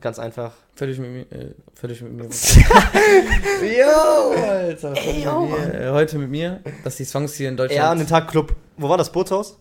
[0.00, 0.52] Ganz einfach.
[0.74, 1.20] Völlig mit mir.
[1.32, 2.24] Äh, völlig mit mir.
[3.78, 4.94] Yo, Alter.
[4.96, 5.80] völlig yo, mit mir.
[5.80, 7.78] Äh, heute mit mir, dass die Songs hier in Deutschland.
[7.78, 8.54] Ja, an den Tag Club.
[8.76, 9.58] Wo war das Bootshaus?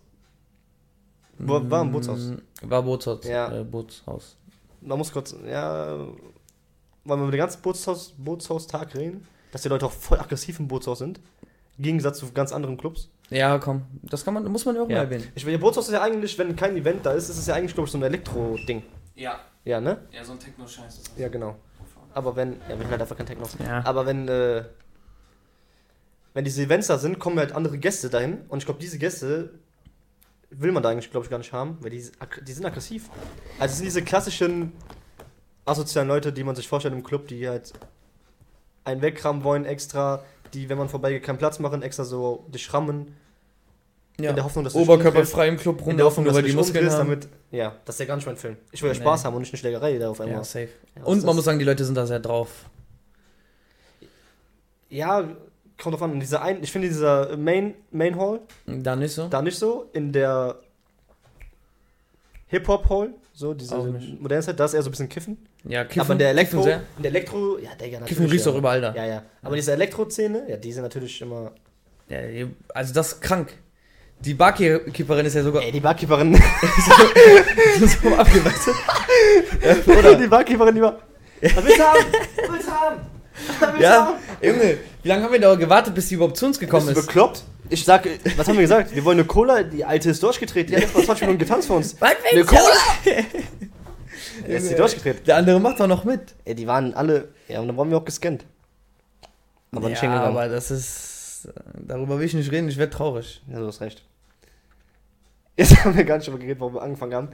[1.38, 2.20] Wo, war im Bootshaus.
[2.20, 3.26] Mm, War Bootshaus.
[3.26, 3.60] Ja.
[3.62, 4.38] Äh, Bootshaus.
[4.82, 9.26] Man muss kurz, ja, wollen wir über den ganzen Bootshaus, Bootshaustag reden?
[9.52, 11.20] Dass die Leute auch voll aggressiv im Bootshaus sind.
[11.78, 13.10] Im Gegensatz zu ganz anderen Clubs.
[13.30, 13.84] Ja, komm.
[14.04, 14.98] Das kann man, muss man ja auch Ja.
[14.98, 15.28] mal erwähnen.
[15.36, 17.74] Ich will, Bootshaus ist ja eigentlich, wenn kein Event da ist, ist es ja eigentlich,
[17.74, 18.84] glaube ich, so ein Elektro-Ding.
[19.16, 19.40] Ja.
[19.64, 19.98] Ja, ne?
[20.12, 21.18] Ja, so ein Techno-Scheiß ist das.
[21.18, 21.56] Ja, genau.
[22.14, 23.46] Aber wenn, ja, wir sind halt einfach kein Techno.
[23.64, 23.84] Ja.
[23.86, 24.64] Aber wenn, äh,
[26.34, 28.46] wenn diese Events da sind, kommen halt andere Gäste dahin.
[28.48, 29.52] Und ich glaube, diese Gäste
[30.50, 32.10] will man da eigentlich, glaube ich, gar nicht haben, weil die,
[32.48, 33.10] die sind aggressiv.
[33.60, 34.72] Also es sind diese klassischen
[35.66, 37.74] asozialen Leute, die man sich vorstellt im Club, die halt
[38.84, 40.24] einen wegrammen wollen extra,
[40.54, 43.16] die, wenn man vorbeigeht, keinen Platz machen, extra so dich rammen.
[44.20, 44.30] Ja.
[44.30, 46.44] in der Hoffnung, dass du Oberkörperfrei im Club In der Hoffnung, rumlaufen, nur dass weil
[46.44, 46.98] du die Muskeln haben.
[47.10, 47.28] damit.
[47.52, 48.58] Ja, das ist ja gar nicht mein Film.
[48.72, 49.02] Ich will ja Nee.
[49.02, 50.38] Spaß haben und nicht eine Schlägerei da auf einmal.
[50.38, 50.70] Ja, safe.
[50.96, 51.36] Ja, Und man das?
[51.36, 52.66] muss sagen, die Leute sind da sehr drauf.
[54.90, 55.24] Ja,
[55.82, 56.20] kommt drauf an.
[56.20, 59.28] Dieser ein, ich finde dieser Main, Main Hall Da nicht so?
[59.28, 59.90] da nicht so.
[59.94, 60.60] In der
[62.48, 63.76] Hip-Hop Hall, so diese
[64.20, 65.38] moderne Zeit, da ist eher so ein bisschen Kiffen.
[65.68, 66.02] Ja, Kiffen.
[66.02, 66.82] aber in der Elektro, sehr.
[66.98, 68.08] in der Elektro, ja, Digga, natürlich.
[68.08, 68.52] Kiffen riecht ja.
[68.52, 68.94] auch überall da.
[68.96, 69.24] Ja, ja.
[69.42, 71.52] Aber diese Elektro-Szene, ja, die sind natürlich immer.
[72.08, 72.20] Ja,
[72.74, 73.54] also das ist krank.
[74.20, 76.34] Die Barkeeperin ist ja sogar Ey, die Barkeeperin.
[77.80, 78.76] so abgewechselt.
[80.00, 81.00] Oder die Barkeeperin, die war.
[81.42, 82.00] Was willst du haben?
[82.42, 82.96] Was willst du haben?
[83.60, 84.14] Was willst du Ja, haben?
[84.42, 87.02] Junge, wie lange haben wir da gewartet, bis die überhaupt zu uns gekommen Bist du
[87.02, 87.08] ist?
[87.08, 87.44] bekloppt?
[87.70, 88.96] Ich sag, was haben wir gesagt?
[88.96, 91.68] Wir wollen eine Cola, die alte ist durchgedreht, die hat jetzt mal 20 Minuten getanzt
[91.68, 91.96] für uns.
[92.00, 92.46] Was Eine du?
[92.46, 92.62] Cola!
[94.48, 95.28] Ist die durchgedreht.
[95.28, 96.36] Der andere macht doch noch mit.
[96.46, 97.30] Ey, die waren alle.
[97.48, 98.46] Ja, und dann wurden wir auch gescannt.
[99.72, 100.30] Aber nicht ja, hingegangen.
[100.38, 101.15] aber das ist.
[101.88, 103.42] Darüber will ich nicht reden, ich werde traurig.
[103.52, 104.04] Ja, du hast recht.
[105.58, 107.30] Jetzt haben wir gar nicht darüber geredet, wo wir angefangen haben.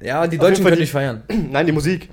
[0.00, 1.22] Ja, die Auf Deutschen können die- nicht feiern.
[1.50, 2.10] Nein, die Musik.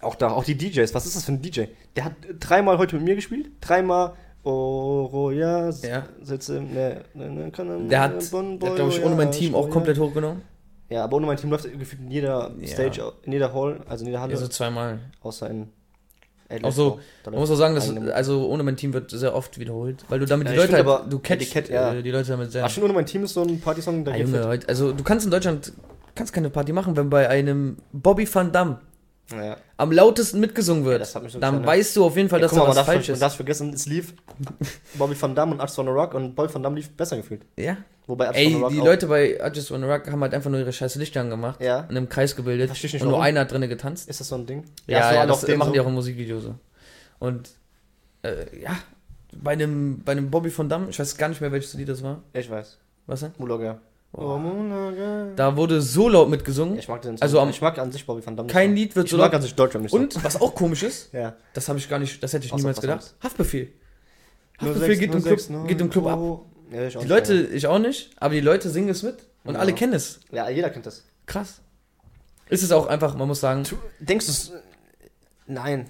[0.00, 0.94] Auch da, auch die DJs.
[0.94, 1.64] Was ist das für ein DJ?
[1.96, 3.50] Der hat dreimal heute mit mir gespielt.
[3.60, 4.14] Dreimal.
[4.42, 6.06] Oh, ja, Ja.
[6.22, 6.60] sitze.
[6.62, 9.68] Ne, ne, ne, kann, Der hat, Bon, hat glaube ich, oh ohne mein Team auch
[9.68, 10.40] komplett hochgenommen.
[10.88, 12.50] Ja, aber ohne mein Team läuft gefühlt in jeder.
[12.64, 15.00] Stage, in jeder Hall, also in jeder Halle, Ja, so zweimal.
[15.20, 15.68] außer in
[16.62, 20.04] Auch so, Man muss auch sagen, dass, also ohne mein Team wird sehr oft wiederholt,
[20.08, 21.94] weil du damit Ja, die Leute halt, aber- du ja, catchst die Cat- ja.
[21.94, 22.64] äh, die Leute damit sehr.
[22.64, 25.02] Ach, schon ohne mein Team ist so ein Partysong, der Ah, Junge, heute- also du
[25.04, 25.72] kannst in Deutschland
[26.14, 28.80] kannst keine Party machen, wenn bei einem Bobby Van Damme
[29.32, 29.56] Ja.
[29.76, 31.00] am lautesten mitgesungen wird.
[31.00, 32.86] das mich so dann gefallen, weißt du auf jeden Fall, Ja, dass guck da was
[32.86, 33.22] falsch ist.
[33.22, 34.14] darf vergessen, es lief
[34.94, 37.42] Bobby Van Damme und Arts on the Rock und Bobby Van Damme lief besser gefühlt.
[37.56, 37.76] Ja.
[38.06, 40.72] Wobei Arts Ey, die Leute bei I Just Wanna Rock haben halt einfach nur ihre
[40.72, 41.80] scheiß Lichter angemacht, Ja.
[41.88, 43.22] in einem Kreis gebildet und nur warum.
[43.24, 44.08] einer hat drinnen getanzt.
[44.08, 44.64] Ist das so ein Ding?
[44.88, 45.72] Ja, ja, das dem machen so.
[45.74, 46.54] die auch im Musikvideo so.
[47.20, 47.50] Und
[48.22, 48.76] äh, ja,
[49.40, 52.02] bei einem, bei einem Bobby Van Damme, ich weiß gar nicht mehr, welches Lied das
[52.02, 52.20] war.
[52.32, 52.78] Ich weiß.
[53.06, 53.30] Was denn?
[53.38, 53.74] Mulaga.
[53.74, 53.80] Boah.
[54.12, 55.32] Oh, Mulaga.
[55.36, 56.76] Da wurde so laut mitgesungen.
[56.78, 57.22] Ich mag den Song.
[57.22, 58.48] Also am- ich mag an sich Bobby Van Damme.
[58.48, 58.74] Kein so.
[58.74, 59.34] Lied wird Ich so mag laut.
[59.36, 59.92] an sich Deutschrap nicht.
[59.92, 61.36] Und was auch komisch ist, Ja.
[61.54, 63.02] das habe ich gar nicht, das hätte ich Was- niemals was gedacht.
[63.02, 63.22] sonst?
[63.22, 63.68] Haftbefehl.
[64.58, 66.18] 06, Haftbefehl geht im Club, 06, geht im Club ab.
[66.18, 66.46] oh.
[66.72, 69.16] Ja, ich auch Die nicht, Leute, ich auch nicht, aber die Leute singen es mit
[69.44, 69.60] und Ja.
[69.60, 70.20] alle kennen es.
[70.32, 71.04] Ja, jeder kennt das.
[71.26, 71.60] Krass.
[72.48, 73.62] Ist es auch einfach, man muss sagen,
[74.00, 74.52] Denkst du es.
[75.46, 75.88] Nein.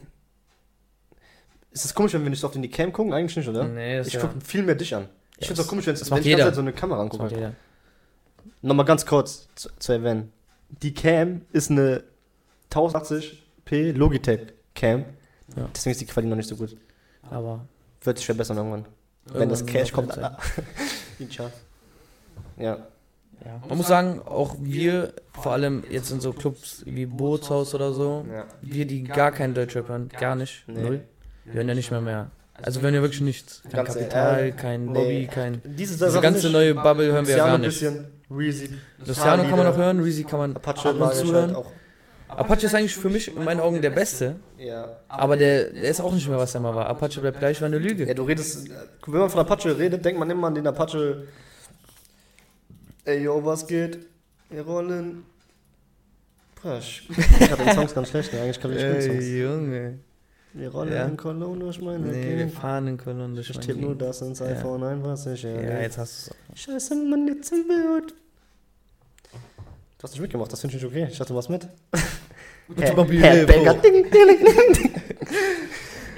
[1.71, 3.13] Ist es komisch, wenn wir nicht so oft in die Cam gucken?
[3.13, 3.65] Eigentlich nicht, oder?
[3.65, 5.09] Nee, das ich ja- gucke viel mehr dich an.
[5.37, 6.45] Ich Ja, finde es auch komisch, das wenn ich die ganze.
[6.47, 7.53] Zeit so eine Kamera das jeder.
[8.63, 10.33] Nochmal ganz kurz zu, zu erwähnen.
[10.69, 12.05] Die Cam ist eine
[12.71, 15.05] 1080p Logitech Cam.
[15.57, 15.69] Ja.
[15.75, 16.77] Deswegen ist die Qualität noch nicht so gut.
[17.29, 17.67] Aber
[18.03, 18.85] Wird sich verbessern irgendwann.
[19.33, 20.15] Wenn das irgendwann Cash kommt.
[20.15, 20.37] Fall.
[21.19, 21.51] Feature.
[22.57, 22.87] Ja.
[23.45, 23.61] Ja.
[23.69, 28.27] Man muss sagen, auch wir, vor allem jetzt in so Clubs wie Bootshaus oder so,
[28.31, 28.45] ja.
[28.61, 30.83] wir, die gar keinen Deutschrap hören, gar nicht, Nee.
[30.83, 31.01] null,
[31.47, 32.31] wir hören ja nicht mehr mehr.
[32.61, 33.63] Also wir hören ja wirklich nichts.
[33.71, 34.93] Kein Kapital, kein nee.
[34.93, 35.63] Bobby, kein...
[35.65, 37.71] Diese, Diese ganze neue Bubble hören wir ja gar ein nicht.
[37.81, 38.09] bisschen.
[38.31, 38.71] Reezy.
[39.05, 41.55] Luciano kann man noch hören, Reezy kann man Apache ab und zu halt hören.
[41.57, 41.73] auch.
[42.29, 44.89] Apache ist eigentlich für mich in meinen Augen der Beste, Ja.
[45.09, 46.87] aber der, der ist auch nicht mehr, was er mal war.
[46.87, 48.15] Apache bleibt gleich, war eine Ja, Lüge.
[48.15, 48.69] du redest,
[49.07, 51.27] wenn man von Apache redet, denkt man immer an den Apache.
[53.05, 53.99] Ey, yo, was geht?
[54.49, 55.25] Wir rollen.
[56.63, 57.09] Boah, ich
[57.51, 58.43] hatte den Songs ganz schlecht, ne?
[58.43, 59.27] Eigentlich kann ich nicht Songs.
[59.27, 59.99] Junge.
[60.53, 61.05] Wir rollen Ja.
[61.05, 62.55] in Cologne durch meine Nee, wir Gegend.
[62.55, 63.99] fahren in Köln durch Ich mein tipp nur Leben.
[64.01, 64.47] das ins Ja.
[64.47, 65.81] iPhone ein, was ich Ja, erlebe.
[65.83, 68.15] jetzt hast du Scheiße, Mann, jetzt sind wir gut.
[69.99, 71.07] Du hast nicht mitgemacht, das finde ich nicht okay.
[71.11, 71.69] Ich dachte, du machst mit.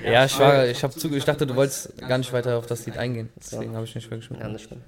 [0.05, 2.85] Ja, ich war, ich habe zu, ich dachte, du wolltest gar nicht weiter auf das
[2.87, 3.29] Lied eingehen.
[3.37, 4.81] Deswegen habe ich nicht wirklich Ja, nicht schlimm.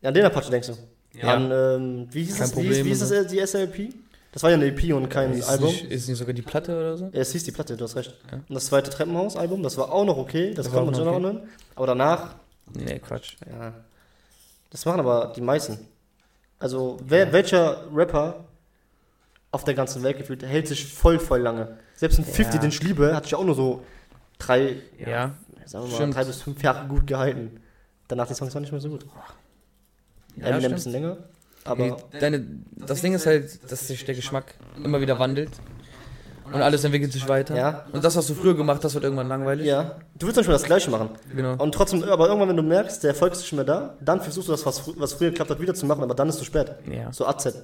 [0.00, 1.18] Ja, an den Apache denkst du.
[1.18, 1.34] Ja.
[1.34, 3.94] An, ähm, wie hieß Kein es, wie, Problem wie hieß und es, äh, die SLP?
[4.32, 5.68] Das war ja eine EP und kein Ist Album.
[5.68, 7.04] nicht, ist nicht sogar die Platte oder so?
[7.12, 8.14] Ja, es hieß die Platte, du hast recht.
[8.30, 8.38] Ja.
[8.38, 11.14] Und das zweite Treppenhaus-Album, das war auch noch okay, das, Das konnte man schon noch
[11.14, 11.48] auch nennen.
[11.74, 12.34] Aber danach,
[12.74, 13.36] Nee, Quatsch.
[13.50, 13.74] ja.
[14.70, 15.78] Das machen aber die meisten.
[16.58, 18.44] Also, wer, welcher Rapper
[19.50, 21.76] auf der ganzen Welt gefühlt hält sich voll, voll lange?
[21.96, 22.60] Selbst ein 50, Ja.
[22.60, 23.82] den ich liebe, hat sich auch nur so
[24.38, 25.34] drei, Ja.
[25.66, 27.60] sagen wir mal, drei bis fünf Jahre gut gehalten.
[28.08, 29.04] Danach die Songs waren nicht mehr so gut.
[30.36, 31.18] Ja, Eminem ein bisschen länger.
[31.64, 32.44] Aber Deine,
[32.76, 35.50] das Ding ist halt, dass sich der Geschmack immer wieder wandelt.
[36.52, 37.56] Und alles entwickelt sich weiter.
[37.56, 37.86] Ja.
[37.92, 39.66] Und das, was du früher gemacht hast, wird irgendwann langweilig.
[39.66, 41.10] ja, du willst nicht mehr das Gleiche machen.
[41.34, 41.54] Genau.
[41.56, 44.48] Und trotzdem, aber irgendwann, wenn du merkst, der Erfolg ist nicht mehr da, dann versuchst
[44.48, 46.44] du das, was, was früher geklappt hat, wieder zu machen, aber dann ist es zu
[46.44, 46.74] spät.
[46.90, 47.12] Ja.
[47.12, 47.54] So AZ.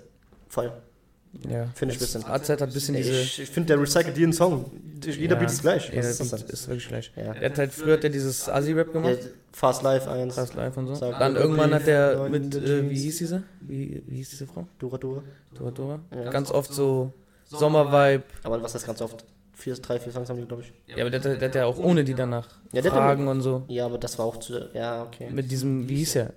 [1.49, 1.67] Ja.
[1.75, 2.25] Finde ich ein bisschen.
[2.25, 3.13] AZ hat ein bisschen diese.
[3.13, 4.71] Ich, ich finde, der recycelt jeden Song.
[5.05, 5.89] Jeder ja, Beat ist gleich.
[5.91, 7.13] Jeder Was ist das Beat ist wirklich gleich.
[7.17, 7.35] Ja.
[7.35, 9.19] Er hat halt, früher hat er dieses Asi-Rap Ja, gemacht.
[9.53, 10.35] Fast Life 1.
[10.35, 10.95] Fast Live und so.
[10.95, 13.43] Sag Dann irgendwann Brief, hat er mit, äh, wie hieß diese?
[13.61, 14.67] Wie, wie hieß diese Frau?
[14.79, 15.23] Dura Dura.
[15.55, 16.01] Dora Dora?
[16.15, 16.31] Ja.
[16.31, 17.13] Ganz oft so
[17.47, 18.25] Sommervibe.
[18.43, 19.25] Aber was heißt ganz oft?
[19.55, 20.73] Vier, drei, vier Songs haben die, glaube ich.
[20.87, 23.27] Ja, aber der, der, der hat ja auch ohne die danach Ja, der hat Fragen
[23.27, 23.65] und so.
[23.67, 24.69] Ja, aber das war auch zu.
[24.73, 25.29] Ja, okay.
[25.31, 26.33] Mit diesem, wie hieß er?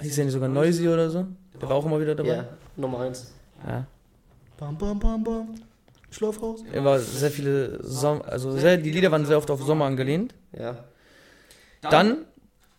[0.00, 1.26] Hieß er nicht sogar Noisy oder so?
[1.60, 2.28] Der war auch immer wieder dabei.
[2.28, 3.32] Ja, Nummer 1.
[3.66, 3.86] Ja.
[4.62, 5.54] Bam, bam, bam, bam.
[6.12, 6.62] Schlafhaus.
[6.72, 10.34] Er war sehr viele Som also sehr, die Lieder waren sehr oft auf Sommer angelehnt.
[10.56, 10.84] Ja.
[11.90, 12.18] Dann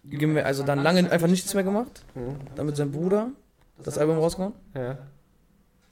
[0.05, 2.03] gehen wir, also dann lange einfach nichts mehr gemacht.
[2.15, 2.37] Mhm.
[2.55, 3.31] Dann mit seinem Bruder
[3.83, 4.53] das Album rausgehauen.
[4.73, 4.97] Ja.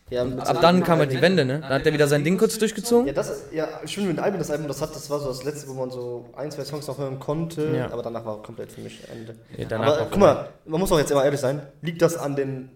[0.09, 1.59] Ja, Ab dann kam halt die Wende, ne?
[1.59, 3.13] Dann hat er wieder sein Ding kurz Ja, durchgezogen.
[3.13, 5.67] das ist, ja, stimmt mit Album, das Album, das hat, das war so das letzte,
[5.69, 7.91] wo man so ein, zwei Songs noch hören konnte, Ja.
[7.91, 9.35] aber danach war komplett für mich Ende.
[9.57, 12.35] Ja, danach aber guck mal, man muss auch jetzt immer ehrlich sein, liegt das an
[12.37, 12.69] den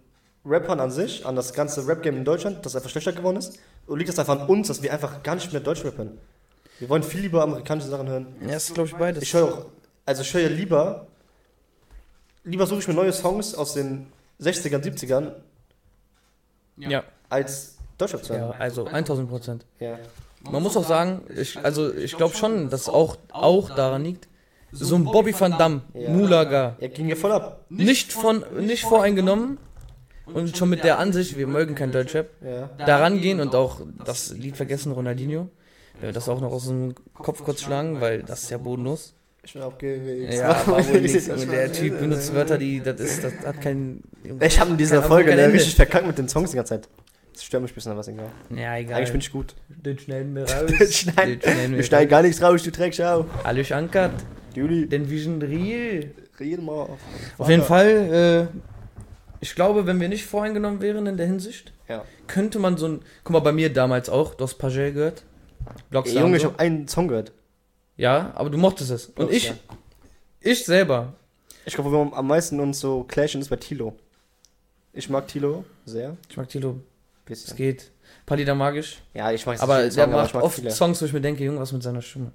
[0.45, 3.58] Rappern an sich, an das ganze Rap-Game in Deutschland, das einfach schlechter geworden ist?
[3.88, 6.17] Oder liegt das einfach an uns, dass wir einfach gar nicht mehr Deutsch rappen?
[6.79, 8.27] Wir wollen viel lieber amerikanische Sachen hören.
[8.41, 9.23] Ja, das ist, glaube ich, beides.
[9.23, 9.65] Ich höre auch,
[10.05, 11.08] also ich höre ja lieber,
[12.43, 14.08] lieber suche ich mir neue Songs aus den
[14.41, 15.31] 60ern, 70ern,
[16.77, 17.03] ja.
[17.29, 18.55] als Deutschrap zu ja, hören.
[18.60, 19.65] also 1000 Prozent.
[19.79, 19.97] Ja.
[20.41, 24.27] Man muss auch sagen, ich, also ich glaube schon, dass auch, auch daran liegt,
[24.71, 26.10] so ein Bobby Van Damme, Ja.
[26.10, 27.65] Mulaga, Er ging ja voll ab.
[27.69, 29.58] nicht von, nicht voreingenommen
[30.33, 32.69] und schon mit der Ansicht, wir mögen kein Deutschrap, Ja.
[32.85, 35.49] daran gehen und auch das Lied vergessen, Ronaldinho,
[35.99, 39.13] wenn wir das auch noch aus dem Kopf kurz schlagen, weil das ist ja bodenlos.
[39.43, 40.33] Ich bin aufgeregt.
[40.33, 41.29] Ja, war wohl nichts.
[41.29, 44.01] Und der Typ benutzt Wörter, die, das ist, das hat kein...
[44.39, 46.89] Ich habe in dieser Folge ne, richtig verkackt mit den Songs die ganze Zeit.
[47.31, 48.31] Das stört mich ein bisschen, aber ist egal.
[48.49, 48.97] Ja, egal.
[48.97, 49.53] Eigentlich bin ich gut.
[49.69, 50.63] Den schneiden wir raus.
[50.67, 53.25] Wir schneiden, Den schneiden wir wir schneiden gar nichts raus, du Dreckschau.
[53.43, 54.13] Alles ankert.
[54.55, 56.05] Juli, Den Vision Real.
[56.39, 56.97] reden mal auf.
[57.38, 58.57] Auf jeden Fall, äh,
[59.45, 62.03] ich glaube, wenn wir nicht voreingenommen wären in der Hinsicht, Ja.
[62.25, 63.01] könnte man so ein.
[63.23, 65.23] Guck mal, bei mir damals auch, hast Pagel gehört.
[65.67, 67.31] Ey, Blockstar Junge, und ich habe einen Song gehört.
[67.95, 69.05] Ja, aber du mochtest es.
[69.05, 69.53] Und ich,
[70.41, 71.13] ich selber.
[71.63, 73.95] Ich glaube, wo wir am meisten uns so clashen, ist bei Tilo.
[74.93, 76.17] Ich mag Tilo sehr.
[76.27, 76.79] Ich mag Tilo,
[77.29, 77.91] es geht.
[78.25, 78.99] Palida mag ich.
[79.13, 80.71] Ja, ich mag jetzt Aber der macht oft viele.
[80.71, 82.31] Songs, wo ich mir denke, Junge, was mit seiner Stimme.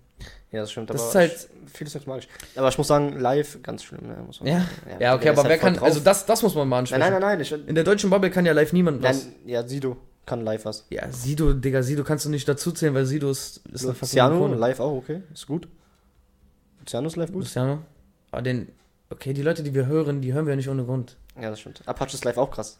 [0.52, 0.90] Ja, das stimmt.
[0.90, 2.28] Das aber ist halt- ich, viele Songs mag ich.
[2.56, 4.06] Aber ich muss sagen, live ganz schlimm.
[4.08, 4.58] Ne, muss man Ja?
[4.58, 5.00] sagen.
[5.00, 5.74] Ja, okay, aber wer halt voll kann.
[5.74, 5.84] drauf.
[5.84, 7.00] Also, das, das muss man mal ansprechen.
[7.00, 7.40] nein, nein, nein.
[7.40, 9.24] Ich, In der deutschen Bubble kann ja live niemand was.
[9.26, 10.86] nein ja, Sido kann live was.
[10.90, 14.80] Ja, Sido, Digga, Sido kannst du nicht dazu zählen, weil Sido ist, ist Luciano live
[14.80, 15.22] auch, okay.
[15.32, 15.68] Ist gut.
[16.80, 17.42] Luciano ist live gut.
[17.44, 17.82] Luciano.
[18.30, 18.68] Aber den.
[19.12, 21.16] Okay, die Leute, die wir hören, die hören wir ja nicht ohne Grund.
[21.40, 21.82] Ja, das stimmt.
[21.86, 22.78] Apache ist live auch krass.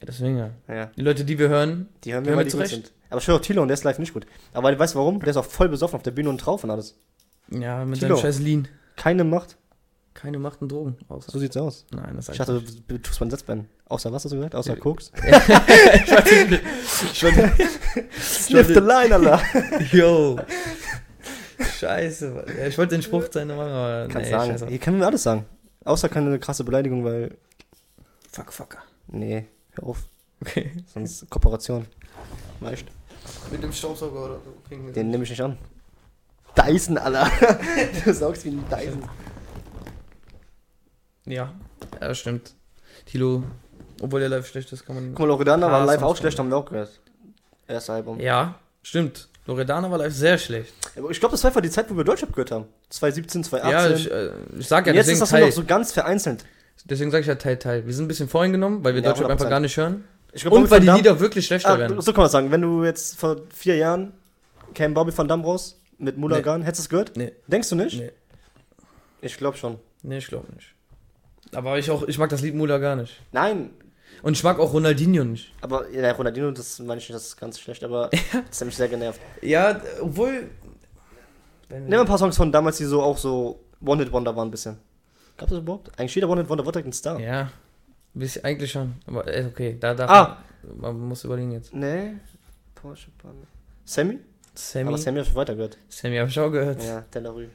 [0.00, 0.50] Ja, deswegen ja.
[0.68, 2.70] Ja, Die Leute, die wir hören, die hören Ja, wir die gut zurecht.
[2.70, 2.92] sind.
[3.14, 4.26] Aber ich höre auch Tilo und der ist live nicht gut.
[4.52, 5.20] Aber weißt du warum?
[5.20, 6.96] Der ist auch voll besoffen auf der Bühne und drauf und alles.
[7.48, 8.16] ja, mit Tilo.
[8.16, 8.66] seinem scheiß Lean.
[8.96, 9.56] Keine Macht.
[10.14, 10.96] Keine Macht und Drogen.
[11.08, 11.30] Außer.
[11.30, 11.86] So sieht's aus.
[11.92, 13.68] Nein, das Ich ist dachte, du tust mal einen Satz beenden.
[13.88, 14.56] Außer was hast du gesagt?
[14.56, 14.80] Außer Ja.
[14.80, 15.12] Koks?
[15.22, 16.60] ich wollte,
[17.12, 17.52] ich wollte,
[18.20, 19.40] Sniff the line, Alter.
[19.92, 20.38] yo.
[21.78, 22.44] Scheiße, Mann.
[22.58, 24.68] Ja, ich wollte den Spruch machen, aber Kannst nee, sagen.
[24.68, 25.46] Hier können wir alles sagen.
[25.84, 27.36] Außer keine krasse Beleidigung, weil.
[28.32, 28.78] Fuck, fucker.
[29.06, 29.98] Nee, hör auf.
[30.40, 30.72] Okay.
[30.92, 31.86] Sonst Kooperation.
[32.60, 32.84] Weißt
[33.50, 34.76] Mit dem Staubsauger oder so.
[34.92, 35.58] Den nehme ich nicht an.
[36.56, 37.30] Dyson, Alter.
[38.04, 39.02] du saugst wie ein Dyson.
[41.26, 41.52] Ja,
[42.00, 42.54] ja, das stimmt.
[43.06, 43.42] Tilo,
[44.00, 45.08] obwohl der live schlecht ist, kann man.
[45.10, 47.00] Guck mal, Loredana war live auch schlecht, haben wir auch gehört.
[47.66, 48.20] Erstes Album.
[48.20, 49.28] Ja, stimmt.
[49.46, 50.72] Loredana war live sehr schlecht.
[50.96, 52.66] Aber Ich glaube, das war einfach die Zeit, wo wir Deutschrap gehört haben.
[52.90, 53.90] 2017, 2018.
[53.90, 55.48] Ja, ich, äh, ich sag ja, Und jetzt ist das nur Teil.
[55.48, 56.44] noch so ganz vereinzelt.
[56.84, 57.86] Deswegen sage ich ja Teil, Teil.
[57.86, 59.50] Wir sind ein bisschen voreingenommen, weil wir Ja, Deutschrap einfach 100%.
[59.50, 60.04] gar nicht hören.
[60.34, 62.00] Glaub, Und weil die Lieder wirklich schlechter Ah, werden.
[62.00, 62.50] so kann man sagen.
[62.50, 64.12] Wenn du jetzt vor vier Jahren
[64.74, 67.16] käme Bobby van Damme raus mit Mulagan, hättest du es gehört?
[67.16, 67.32] Nee.
[67.46, 67.98] Denkst du nicht?
[68.00, 68.10] Nee,
[69.22, 69.78] Ich glaube schon.
[70.02, 70.74] nee ich glaube nicht.
[71.52, 73.20] Aber ich auch, ich mag das Lied Mula gar nicht.
[73.30, 73.70] Nein,
[74.22, 75.52] Und ich mag auch Ronaldinho nicht.
[75.60, 78.10] aber ja, Ronaldinho, das meine ich nicht, das ist ganz schlecht, aber
[78.50, 79.20] das hat mich sehr genervt.
[79.40, 80.50] Ja, obwohl.
[81.68, 84.78] Nimm mal ein paar Songs von damals, die so auch so One-Hit-Wonder waren ein bisschen.
[85.36, 85.90] Gab es das überhaupt?
[85.98, 87.18] Eigentlich jeder One-Hit-Wonder war direkt ein Star.
[87.20, 87.50] Ja,
[88.14, 88.94] bisschen, eigentlich schon.
[89.06, 90.38] Aber äh, okay, da darf Ah.
[90.76, 91.72] man, man muss überlegen jetzt.
[91.74, 92.14] Nee.
[92.74, 93.46] Porsche Panne.
[93.84, 94.18] Sammy?
[94.54, 95.78] Sammy, Aber Sammy hab ich weitergehört.
[95.88, 96.82] Sammy habe ich auch gehört.
[96.82, 97.48] Ja, Delarue.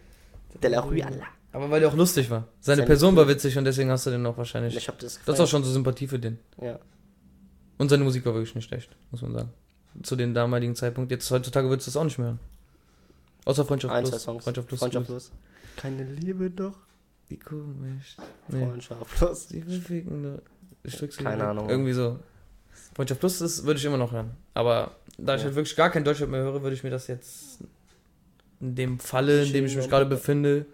[0.61, 1.27] Delarue, Allah.
[1.51, 2.47] Aber weil der auch lustig war.
[2.59, 4.75] Seine Sammy Person war witzig und deswegen hast du den auch wahrscheinlich.
[4.75, 6.37] Ich hab das Du hast auch schon so Sympathie für den.
[6.61, 6.77] Ja.
[7.77, 9.49] Und seine Musik war wirklich nicht schlecht, muss man sagen.
[10.03, 11.09] Zu dem damaligen Zeitpunkt.
[11.11, 12.39] Jetzt heutzutage würdest du das auch nicht mehr hören.
[13.45, 14.11] Außer Freundschaft Ein, Plus.
[14.11, 14.43] zwei Songs.
[14.43, 14.79] Freundschaft Plus.
[14.79, 15.31] Freundschaft plus.
[15.77, 16.75] Keine Liebe doch.
[17.29, 18.17] Wie komisch.
[18.49, 18.65] Nee.
[18.65, 19.47] Freundschaft plus.
[19.47, 20.41] Die bewegende.
[20.83, 21.47] Ich drück's wieder Keine.
[21.47, 21.69] Ahnung.
[21.69, 22.19] Irgendwie so.
[22.95, 24.31] Freundschaft Plus ist, würde ich immer noch hören.
[24.53, 25.45] Aber da ich Ja.
[25.45, 27.59] halt wirklich gar kein Deutschrap mehr höre, würde ich mir das jetzt
[28.59, 30.65] in dem Falle, in dem ich mich gerade befinde,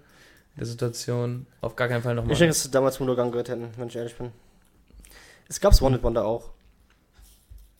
[0.58, 2.32] der Situation, auf gar keinen Fall nochmal.
[2.34, 4.32] Ich denke, dass sie damals Mulagan gehört hätten, wenn ich ehrlich bin.
[5.50, 6.52] Es gab's One-Hit-Wonder auch.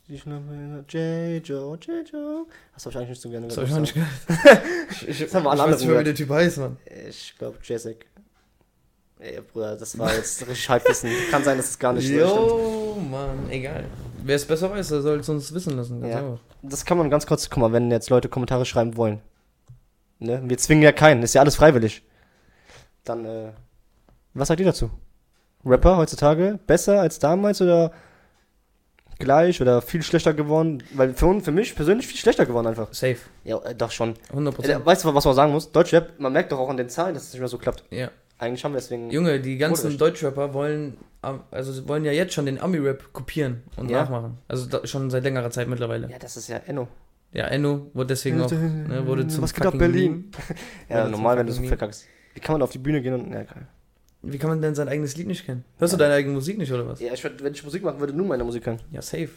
[0.08, 1.42] Ich glaube, J.
[1.48, 2.08] Joe, J.
[2.12, 2.46] Joe.
[2.74, 4.10] Das hab ich eigentlich nicht so gerne Das habe ich noch nicht gehört.
[4.28, 4.62] gehört.
[4.90, 6.06] ich, ich, Das haben wir alle ich weiß nicht wie gehört.
[6.06, 6.76] der Typ heißt, Mann.
[7.08, 8.06] Ich glaube, Jessic.
[9.18, 11.10] Ey, Bruder, das war jetzt richtig Halbwissen.
[11.30, 12.30] Kann sein, dass es gar nicht so stimmt.
[12.30, 13.84] Jo, Mann, egal.
[14.22, 16.00] Wer es besser weiß, der soll es uns wissen lassen.
[16.02, 16.18] Ganz Ja.
[16.20, 16.38] einfach.
[16.62, 19.20] Das kann man ganz kurz, guck mal, wenn jetzt Leute Kommentare schreiben wollen.
[20.18, 20.42] Ne?
[20.44, 22.02] Wir zwingen ja keinen, ist ja alles freiwillig.
[23.04, 23.52] Dann, äh,
[24.34, 24.90] was sagt ihr dazu?
[25.64, 27.92] Rapper heutzutage besser als damals oder
[29.18, 30.82] gleich oder viel schlechter geworden?
[30.94, 32.92] Weil für, uns- für mich persönlich viel schlechter geworden einfach.
[32.92, 33.16] Safe.
[33.44, 34.14] Ja, äh, doch schon.
[34.30, 34.86] 100 Äh, Prozent.
[34.86, 35.72] weißt du, was man sagen muss?
[35.72, 37.84] Deutschrap, man merkt doch auch an den Zahlen, dass es nicht mehr so klappt.
[37.90, 38.10] Ja.
[38.38, 39.10] Eigentlich haben wir deswegen.
[39.10, 39.96] Junge, die ganzen.
[39.96, 40.98] Deutschrapper wollen,
[41.50, 44.02] also wollen ja jetzt schon den Ami-Rap kopieren und Ja.
[44.02, 44.38] nachmachen.
[44.48, 46.10] Also da, schon seit längerer Zeit mittlerweile.
[46.10, 46.88] Ja, das ist ja Enno.
[47.32, 50.30] Ja, Enno wurde deswegen auch, ne, wurde zum Was geht ab, Berlin?
[50.88, 52.06] Ja, normal, wenn du so verkackst.
[52.34, 53.32] Wie kann man auf die Bühne gehen und.
[53.32, 53.66] Ja, geil.
[54.22, 55.64] Wie kann man denn sein eigenes Lied nicht kennen?
[55.78, 57.00] Hörst du deine eigene Musik nicht oder was?
[57.00, 58.80] Ja, ich wenn ich Musik machen würde, nur meine Musik hören.
[58.90, 59.28] Ja, safe.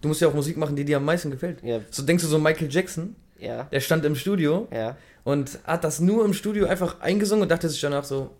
[0.00, 1.62] Du musst ja auch Musik machen, die dir am meisten gefällt.
[1.62, 4.96] Ja, So denkst du so Michael Jackson, ja, der stand im Studio ja.
[5.22, 8.30] und hat das nur im Studio einfach eingesungen und dachte sich danach so,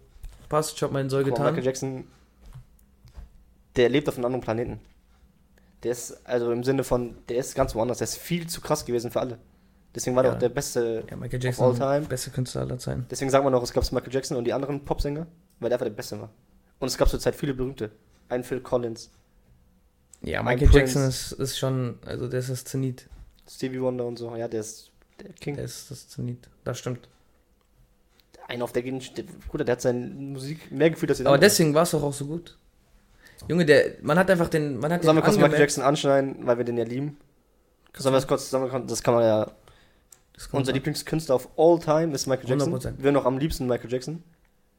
[0.52, 1.46] passt, ich hab meinen Soll getan.
[1.46, 2.04] Michael Jackson,
[3.76, 4.80] der lebt auf einem anderen Planeten.
[5.82, 7.98] Der ist, also im Sinne von, der ist ganz woanders.
[7.98, 9.38] Der ist viel zu krass gewesen für alle.
[9.94, 10.36] Deswegen war der Ja.
[10.36, 11.04] auch der beste.
[11.10, 12.00] Ja, Michael all Jackson, time.
[12.02, 13.06] beste Künstler aller Zeiten.
[13.10, 15.26] Deswegen sagt man auch, es gab Michael Jackson und die anderen Popsänger,
[15.58, 16.30] weil der einfach der Beste war.
[16.78, 17.90] Und es gab zur Zeit viele berühmte.
[18.28, 19.10] Ein Phil Collins,
[20.22, 20.70] Ja, Michael.
[20.72, 23.08] Jackson ist, ist schon, also der ist das Zenit.
[23.50, 24.34] Stevie Wonder und so.
[24.36, 24.90] Ja, der ist
[25.20, 25.56] der King.
[25.56, 26.48] Der ist das Zenit.
[26.64, 27.08] Das stimmt.
[28.52, 31.34] Einer auf der Gegend, der, Bruder, der hat seine Musik mehr gefühlt als die Aber
[31.34, 31.48] anderen.
[31.48, 32.58] deswegen war es doch auch so gut.
[33.48, 36.58] Junge, der, man hat einfach den, man hat Sollen wir kurz Michael Jackson anschneiden, weil
[36.58, 37.16] wir den ja lieben?
[37.96, 39.50] Sollen wir das kurz zusammen, das kann man ja
[40.50, 40.72] Unser.
[40.74, 42.74] Lieblingskünstler of all time ist Michael Jackson.
[42.74, 42.98] 100%.
[42.98, 44.22] Wir hören auch am liebsten Michael Jackson.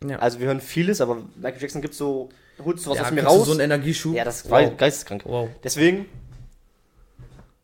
[0.07, 0.19] ja.
[0.19, 2.29] Also wir hören vieles, aber Michael Jackson gibt so,
[2.63, 3.45] holst du was ja, aus mir raus.
[3.47, 4.13] so einen Energieschub.
[4.15, 4.77] ja, das ist wow.
[4.77, 5.23] geisteskrank.
[5.25, 5.49] wow.
[5.63, 6.05] Deswegen,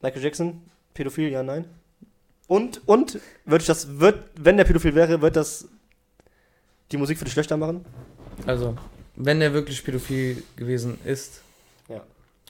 [0.01, 0.63] Michael Jackson,
[0.95, 1.65] pädophil, ja, nein.
[2.47, 5.67] Und, und, würde ich das, wird, wenn der pädophil wäre, wird das
[6.91, 7.85] die Musik für dich schlechter machen?
[8.45, 8.75] Also,
[9.15, 11.41] wenn er wirklich pädophil gewesen ist,
[11.87, 12.01] Ja.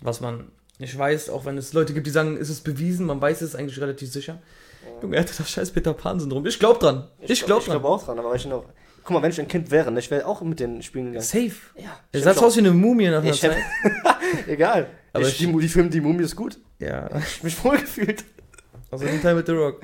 [0.01, 0.45] was man
[0.77, 3.55] nicht weiß, auch wenn es Leute gibt, die sagen, ist es bewiesen, man weiß es
[3.55, 4.39] eigentlich relativ sicher.
[5.01, 6.45] Junge, er hatte das scheiß Peter Pan-Syndrom.
[6.45, 7.07] Ich glaub dran.
[7.19, 7.73] Ich, glaub Ich dran.
[7.79, 8.63] glaube auch dran, aber ich noch.
[9.03, 11.23] Guck mal, wenn ich ein Kind wäre, ne, ich wäre auch mit den Spielen gegangen.
[11.25, 11.51] Safe.
[11.77, 11.99] Ja.
[12.11, 13.57] Er sah aus wie eine Mumie nach einer Ich Zeit.
[14.47, 14.87] Egal.
[15.13, 16.59] Aber ich, ich- die, die Film Die Mumie ist gut.
[16.79, 17.07] Ja.
[17.17, 18.23] Ich hab mich wohl gefühlt.
[18.91, 19.81] Also den Teil mit The Rock.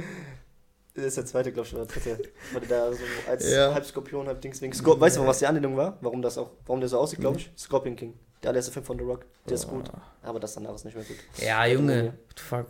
[0.96, 2.18] Das ist der zweite, glaube ich, oder dritte.
[2.54, 3.74] Weil der da so als Ja.
[3.74, 4.74] halb Skorpion, halb Dings wegen.
[4.74, 5.98] Skor weißt du, was die Anlehnung war?
[6.02, 7.52] Warum das auch, warum der so aussieht, glaube ich?
[7.58, 8.14] Scorpion King.
[8.42, 9.26] Der allererste Film von The Rock.
[9.46, 9.90] Der ist gut.
[10.22, 11.18] Aber das danach ist nicht mehr gut.
[11.38, 12.06] Ja, Junge.
[12.06, 12.66] What the fuck.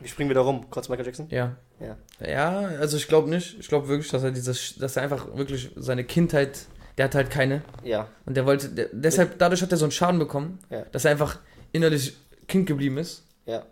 [0.00, 0.70] Wir springen wieder rum.
[0.70, 1.28] Kurz Michael Jackson.
[1.30, 1.56] Ja.
[1.80, 1.96] Ja.
[2.24, 3.58] Ja, also ich glaube nicht.
[3.58, 6.66] Ich glaube wirklich, dass er dieses, dass er einfach wirklich seine Kindheit,
[6.98, 7.62] der hat halt keine.
[7.82, 8.08] Ja.
[8.26, 10.82] Und der wollte, der, deshalb, dadurch hat er so einen Schaden bekommen, Ja.
[10.92, 11.40] dass er einfach
[11.72, 12.16] innerlich
[12.46, 13.24] Kind geblieben ist.
[13.46, 13.64] Ja.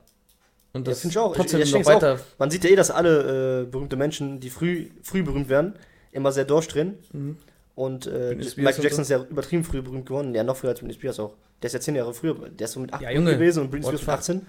[0.74, 1.32] Und Ja, das find ich auch.
[1.32, 1.94] Ich- trotzdem ich noch denk's auch.
[1.94, 2.18] weiter.
[2.38, 5.74] Man sieht ja eh, dass alle äh, berühmte Menschen, die früh, früh berühmt werden,
[6.12, 6.98] immer sehr durchdrehen.
[7.12, 7.36] Mhm.
[7.74, 10.34] Und äh, Michael und Jackson ist ja übertrieben früh berühmt geworden.
[10.34, 11.34] Ja, noch früher als Britney Spears auch.
[11.62, 12.34] Der ist ja zehn Jahre früher.
[12.50, 13.32] Der ist so mit 8 Ja, Junge.
[13.34, 14.14] gewesen und Britney Spears mit fuck?
[14.18, 14.46] 18.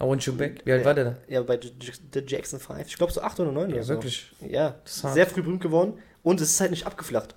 [0.00, 0.60] I want you back.
[0.64, 0.86] Wie alt Ja.
[0.86, 1.16] war der da?
[1.28, 2.86] Ja, bei The Jackson 5.
[2.86, 3.88] Ich glaube so 8 oder 9 Ja, oder so.
[3.94, 4.32] wirklich.
[4.46, 5.94] Ja, Das sehr früh berühmt geworden.
[6.22, 7.34] Und es ist halt nicht abgeflacht.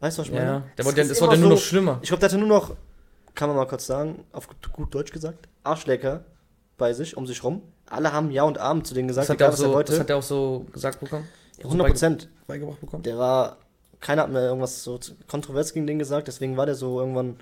[0.00, 0.44] Weißt du, was ich meine?
[0.46, 1.98] Ja, der Es wurde, das immer wurde nur so- noch schlimmer.
[2.02, 2.76] Ich glaube, der hatte nur noch,
[3.34, 6.24] kann man mal kurz sagen, auf gut Deutsch gesagt, Arschlecker
[6.78, 7.62] bei sich, um sich rum.
[7.88, 9.92] Alle haben Ja und Abend zu denen gesagt, Das hat, er auch er so, wollte.
[9.92, 11.26] das hat er auch so gesagt bekommen.
[11.58, 12.28] Ja, 100 Prozent.
[12.46, 13.02] Beigebracht bekommen.
[13.02, 13.58] Der war,
[14.00, 14.98] keiner hat mir irgendwas so
[15.28, 17.36] kontrovers gegen den gesagt, deswegen war der so irgendwann.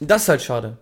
[0.00, 0.78] Das ist halt schade.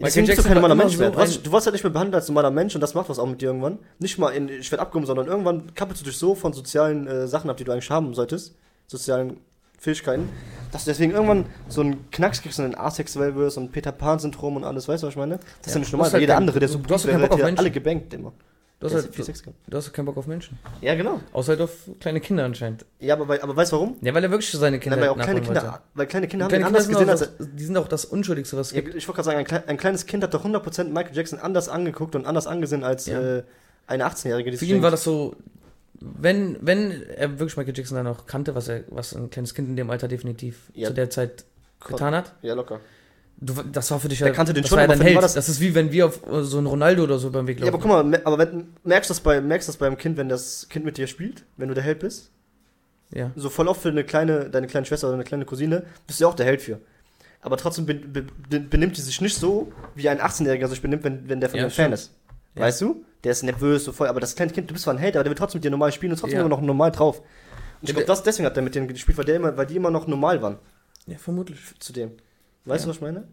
[0.00, 1.06] Deswegen bist du kein normaler Mensch mehr.
[1.08, 3.08] so Du, warst, du wirst halt nicht mehr behandelt als normaler Mensch und das macht
[3.08, 3.78] was auch mit dir irgendwann.
[4.00, 7.28] Nicht mal in, ich werde abgehoben, sondern irgendwann kappelst du dich so von sozialen äh,
[7.28, 8.56] Sachen ab, die du eigentlich haben solltest.
[8.88, 9.38] Sozialen
[9.84, 10.28] Fähigkeiten.
[10.72, 14.56] Dass du deswegen irgendwann so einen Knacks kriegst und ein asexuell wirst und Peter Pan-Syndrom
[14.56, 15.36] und alles, weißt du, was ich meine?
[15.38, 16.06] Das ist ja Ja, nicht normal.
[16.06, 17.58] hast halt Jeder andere, der so du hast wäre, Bock auf hätte Menschen.
[17.60, 18.32] alle gebankt immer.
[18.80, 19.56] Du hast, halt, viel Sex gehabt.
[19.68, 20.58] du hast keinen Bock auf Menschen.
[20.82, 21.20] Ja, genau.
[21.32, 21.70] Außer halt auf
[22.00, 22.84] kleine Kinder anscheinend.
[22.98, 23.96] Ja, aber, weil- aber weißt du warum?
[24.02, 25.78] Ja, weil er wirklich seine Kinder Nein, weil auch kleine Kinder, wollte.
[25.94, 28.04] weil kleine Kinder haben Kleine Kinder anders sind gesehen als das, die sind auch das
[28.04, 28.96] Unschuldigste, was es Ja, gibt.
[28.96, 31.68] ich wollte gerade sagen, ein, klei- ein kleines Kind hat doch 100% Michael Jackson anders
[31.68, 33.20] angeguckt und anders angesehen als Ja.
[33.38, 33.42] äh,
[33.86, 34.50] eine 18-Jährige.
[34.50, 35.36] die Für ihn war das so,
[36.18, 39.68] wenn, wenn er wirklich Michael Jackson dann noch kannte, was er, was ein kleines Kind
[39.68, 40.88] in dem Alter definitiv Ja.
[40.88, 41.44] zu der Zeit
[41.86, 42.80] getan hat, Ja, locker.
[43.38, 45.22] du, das war für dich Der ja, kannte den das schon, war ja aber war
[45.22, 47.58] Das, das- ist wie wenn wir auf äh, so einen Ronaldo oder so beim Weg
[47.60, 47.74] Ja, laufen.
[47.82, 50.68] aber guck mal, aber wenn, merkst du das, bei, merkst das beim Kind, wenn das
[50.68, 52.30] Kind mit dir spielt, wenn du der Held bist?
[53.10, 53.30] ja.
[53.36, 56.24] So voll oft für eine kleine, deine kleine Schwester oder eine kleine Cousine, bist du
[56.24, 56.80] ja auch der Held für.
[57.42, 61.04] Aber trotzdem be, be, be, benimmt die sich nicht so, wie ein 18-Jähriger sich benimmt,
[61.04, 62.10] wenn, wenn der von Ja, dir ein Fan ist.
[62.54, 62.62] Ja.
[62.62, 63.04] Weißt du?
[63.24, 64.08] Der ist nervös, so voll.
[64.08, 65.70] Aber das kleine Kind, du bist zwar ein Held, aber der wird trotzdem mit dir
[65.70, 66.44] normal spielen und trotzdem Ja.
[66.46, 67.18] immer noch normal drauf.
[67.20, 67.26] Und
[67.82, 69.76] ich Ja, glaube, das deswegen hat er mit denen gespielt, weil, der immer, weil die
[69.76, 70.58] immer noch normal waren
[71.06, 71.58] ja, vermutlich.
[71.78, 72.12] zu dem.
[72.66, 72.86] Weißt Ja.
[72.86, 73.24] du, was ich meine?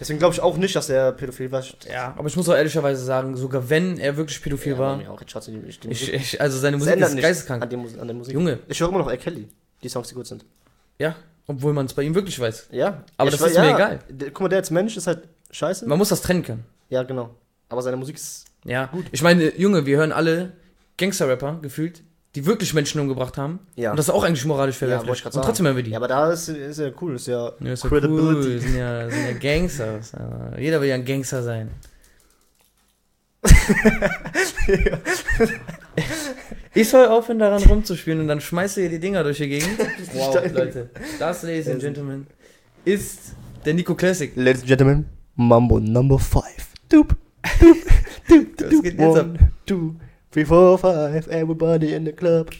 [0.00, 1.62] Deswegen glaube ich auch nicht, dass er pädophil war.
[1.90, 5.20] Ja, aber ich muss auch ehrlicherweise sagen, sogar wenn er wirklich pädophil ja, war, auch.
[5.20, 6.12] Ich, Musik.
[6.14, 7.62] ich, also seine Musik ist geisteskrank.
[7.62, 8.34] An, dem, an der Musik.
[8.34, 9.16] Junge, Ich höre immer noch R.
[9.16, 9.48] Kelly,
[9.82, 10.44] die Songs, die gut sind.
[10.98, 11.16] ja,
[11.46, 12.68] obwohl man es bei ihm wirklich weiß.
[12.72, 13.04] Ja.
[13.16, 13.98] Aber Ich das war- ist mir egal.
[14.32, 15.86] Guck mal, der als Mensch ist halt scheiße.
[15.86, 16.64] Man muss das trennen können.
[16.90, 17.30] Ja, genau.
[17.70, 18.44] Aber seine Musik ist.
[18.64, 20.52] Ja, ich meine, Junge, wir hören alle
[20.98, 22.02] Gangster-Rapper gefühlt,
[22.34, 23.60] die wirklich Menschen umgebracht haben.
[23.76, 23.90] Ja.
[23.92, 25.16] Und das ist auch eigentlich moralisch Ja, verwerflich.
[25.16, 25.92] ich grad und trotzdem hören wir die.
[25.92, 27.14] Ja, aber da ist, ist ja cool.
[27.16, 28.48] Ist ja, Ja, ist ja Credibility.
[28.50, 30.12] cool, sind ja, sind ja Gangsters.
[30.58, 31.70] Jeder will ja ein Gangster sein.
[36.74, 39.78] Ich soll aufhören, daran rumzuspielen und dann schmeißt ihr die Dinger durch die Gegend.
[40.14, 40.34] Wow.
[40.52, 40.90] Leute.
[41.18, 42.26] Das, Ladies and Gentlemen,
[42.84, 43.34] ist
[43.64, 44.30] der Nico Classic.
[44.36, 46.44] Ladies and Gentlemen, Mambo Number 5.
[46.88, 47.16] Doop,
[47.60, 47.76] doop,
[48.28, 48.82] doop.
[48.82, 49.26] geht jetzt ab?
[49.66, 49.94] Two,
[50.30, 52.50] three, four, five, everybody in the club.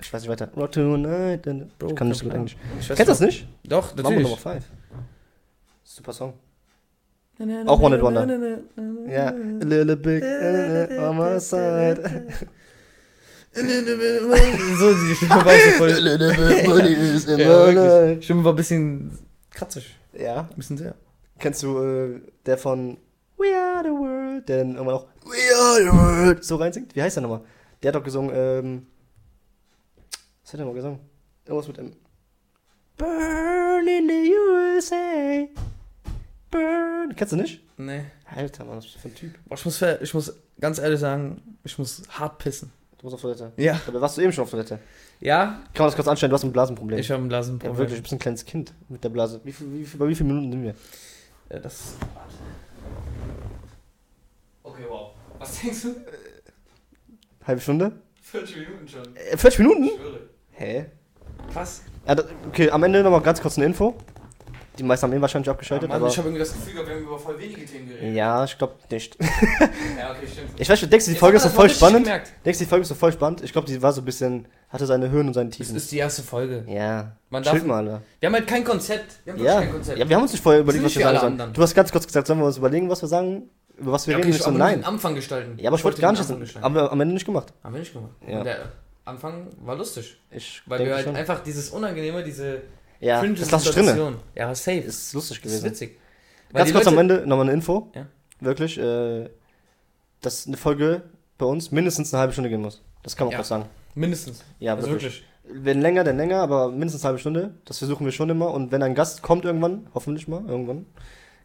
[0.00, 0.48] Ich weiß nicht weiter.
[0.56, 1.46] Rock tonight.
[1.48, 2.56] and- Bro, Ich kann nicht so gut Englisch.
[2.86, 3.48] Kennst du das nicht?
[3.64, 4.28] Doch, Mambo natürlich.
[4.28, 4.64] Number 5.
[5.82, 6.34] Super Song.
[7.66, 8.26] Auch One Hit Wonder.
[9.08, 9.28] Ja.
[9.28, 12.02] A little big uh, on my side.
[13.52, 15.92] so, die Stimme war so voll.
[17.36, 19.18] bit Ja, Stimme war ein bisschen
[19.52, 19.96] kratzig.
[20.12, 20.48] Ja.
[20.50, 20.94] Ein bisschen sehr.
[21.38, 22.98] Kennst du äh, der von
[23.36, 26.94] We Are the World, der dann immer noch We Are so reinsingt?
[26.94, 27.40] Wie heißt der nochmal?
[27.82, 28.86] Der hat doch gesungen, ähm.
[30.42, 30.98] Was hat er mal gesungen?
[31.46, 31.92] Irgendwas mit M.
[32.96, 35.46] Burn in the USA.
[36.50, 37.14] Burn.
[37.14, 37.62] Kennst du nicht?
[37.76, 38.04] Nee.
[38.34, 39.34] Alter, Mann, was bist du für ein Typ?
[39.46, 42.72] Boah, ich muss, ich muss ganz ehrlich sagen, ich muss hart pissen.
[42.98, 43.52] Du musst auf Toilette.
[43.56, 43.80] Ja.
[43.86, 44.80] Aber warst du eben schon auf Toilette?
[45.20, 45.60] Ja?
[45.72, 46.30] Kann man das kurz anstellen?
[46.30, 46.98] Du hast ein Blasenproblem.
[46.98, 47.60] Ich habe ein Blasen.
[47.62, 49.40] ja, wirklich, du bist ein kleines Kind mit der Blase.
[49.44, 50.74] Wie, viel, wie, viel, bei wie vielen Minuten sind wir?
[51.50, 51.94] Ja, das.
[54.78, 55.10] Okay, wow.
[55.38, 55.94] Was denkst du?
[57.46, 57.92] Halbe Stunde?
[58.22, 59.16] 40 Minuten schon.
[59.16, 59.84] Äh, 40 Minuten?
[59.84, 60.20] Ich schwöre.
[60.52, 60.86] Hä?
[61.52, 61.82] Krass.
[62.06, 63.94] Ja, das, okay, am Ende nochmal ganz kurz eine Info.
[64.78, 66.08] Die meisten haben eh wahrscheinlich abgeschaltet, Mann, aber.
[66.08, 68.14] ich habe irgendwie das Gefühl gehabt, wir haben über voll wenige Themen geredet.
[68.14, 69.16] Ja, ich glaube nicht.
[69.20, 70.50] Ja, okay, stimmt.
[70.56, 72.04] Ich weiß, denkst du, die Jetzt Folge ist so voll das mal richtig spannend?
[72.04, 72.32] Gemerkt.
[72.44, 73.42] Denkst du, die Folge ist so voll spannend?
[73.42, 75.74] Ich glaube, die war so ein bisschen, hatte seine Höhen und seine Das Tiefen.
[75.76, 76.64] ist die erste Folge.
[76.68, 77.10] Ja.
[77.28, 78.02] Man darf, Schild mal, Alter.
[78.20, 79.14] wir haben halt kein Konzept.
[79.24, 79.60] Wir haben wirklich Ja.
[79.62, 79.98] kein Konzept.
[79.98, 81.32] ja, wir haben uns nicht vorher überlegt, was wir sagen sollen.
[81.32, 81.52] anderen.
[81.54, 84.12] Du hast ganz kurz gesagt, sollen wir uns überlegen, was wir sagen, über was wir
[84.12, 84.28] Ja, reden?
[84.28, 84.84] okay, Ich ich so, nein.
[84.84, 85.58] Anfang gestalten.
[85.58, 86.58] Ja, aber ich wollte gar nicht, gestalten.
[86.64, 87.52] aber am Ende nicht gemacht.
[87.62, 88.12] Haben wir nicht gemacht.
[88.26, 88.42] Ja.
[88.42, 88.72] Der
[89.04, 90.18] Anfang war lustig.
[90.30, 91.16] Ich Weil wir halt schon.
[91.16, 92.62] einfach dieses Unangenehme, diese
[93.00, 93.48] Ja, cringe das.
[93.64, 94.16] Situation.
[94.34, 94.78] Ja, safe.
[94.78, 95.72] Ist lustig Das ist gewesen.
[95.72, 95.98] witzig.
[96.50, 97.90] Weil Ganz kurz Leute, am Ende nochmal eine Info.
[97.94, 98.06] Ja.
[98.40, 99.28] Wirklich, äh,
[100.20, 101.02] dass eine Folge
[101.38, 102.82] bei uns mindestens eine halbe Stunde gehen muss.
[103.02, 103.38] Das kann man Ja.
[103.38, 103.64] kurz sagen.
[103.94, 104.44] Mindestens.
[104.58, 105.22] Ja, also wirklich.
[105.22, 105.64] wirklich.
[105.64, 107.54] Wenn länger, dann länger, aber mindestens eine halbe Stunde.
[107.64, 108.50] Das versuchen wir schon immer.
[108.52, 110.84] Und wenn ein Gast kommt irgendwann, hoffentlich mal, irgendwann,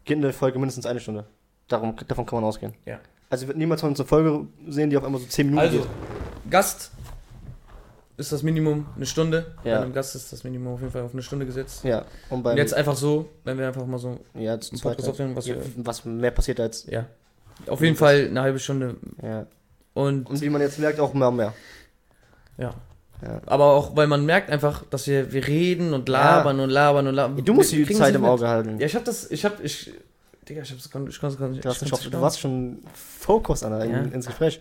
[0.04, 1.26] geht eine Folge mindestens eine Stunde.
[1.68, 2.74] Darum, davon kann man ausgehen.
[2.86, 3.00] Ja.
[3.30, 5.80] Also werdet niemals von uns eine Folge sehen, die auf einmal so 10 Minuten Also,
[5.80, 5.88] geht.
[6.52, 6.92] Gast
[8.18, 9.56] ist das Minimum eine Stunde.
[9.64, 9.78] Ja.
[9.78, 11.84] Bei einem Gast ist das Minimum auf jeden Fall auf eine Stunde gesetzt.
[11.84, 15.36] Ja, und Und jetzt einfach so, wenn wir einfach mal so ja, einen Podcast aufnehmen,
[15.36, 17.06] was ja, was mehr passiert als, Ja.
[17.68, 18.98] Auf jeden Fall eine halbe Stunde.
[19.22, 19.46] ja.
[19.96, 21.54] Und Und wie man jetzt merkt, auch mehr und mehr.
[22.58, 22.74] ja.
[23.22, 23.40] Ja.
[23.46, 27.16] Aber auch, weil man merkt einfach, dass wir, wir reden und labern und labern und
[27.16, 27.46] labern.
[27.46, 28.80] Du musst Wir die Zeit im Auge halten.
[28.82, 29.94] Ja, ich hab das, ich hab, ich,
[30.48, 31.64] Digga, ich hab's, ich konnte, konnte nicht
[32.14, 33.98] du warst schon Fokus an, in, Ja.
[34.02, 34.60] ins Gespräch.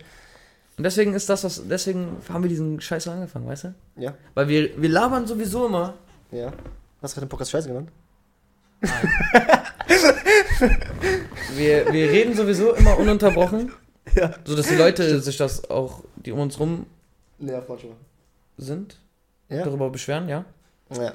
[0.77, 3.73] Und deswegen ist das, was, deswegen haben wir diesen Scheiß so angefangen, weißt du?
[3.97, 4.13] Ja.
[4.33, 5.93] Weil wir, wir labern sowieso immer.
[6.31, 6.51] Ja.
[7.01, 7.89] Hast du gerade den Podcast Scheiße genannt?
[11.55, 13.71] Wir, wir reden sowieso immer ununterbrochen.
[14.15, 14.35] Ja.
[14.43, 16.85] So dass die Leute sich das auch, die um uns rum
[17.39, 17.63] Ja,
[18.57, 18.99] sind,
[19.49, 19.63] Ja.
[19.63, 20.43] darüber beschweren, ja.
[20.91, 21.13] Ja.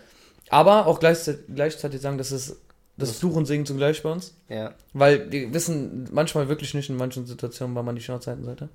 [0.48, 2.56] Aber auch gleichzeitig, gleichzeitig sagen, dass es
[2.98, 4.34] das ist Fluch und Segen zugleich bei uns.
[4.48, 4.74] Ja.
[4.92, 8.68] Weil wir wissen manchmal wirklich nicht in manchen Situationen, wann man die Schnauze halten sollte.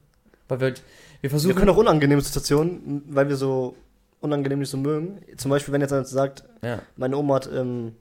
[0.48, 1.56] Weil wir halt, wir Wir versuchen.
[1.56, 3.76] können auch unangenehme Situationen, weil wir so
[4.22, 5.20] unangenehm nicht so mögen.
[5.38, 7.94] Zum Beispiel, wenn jetzt einer sagt, ja, meine Oma hat, ähm,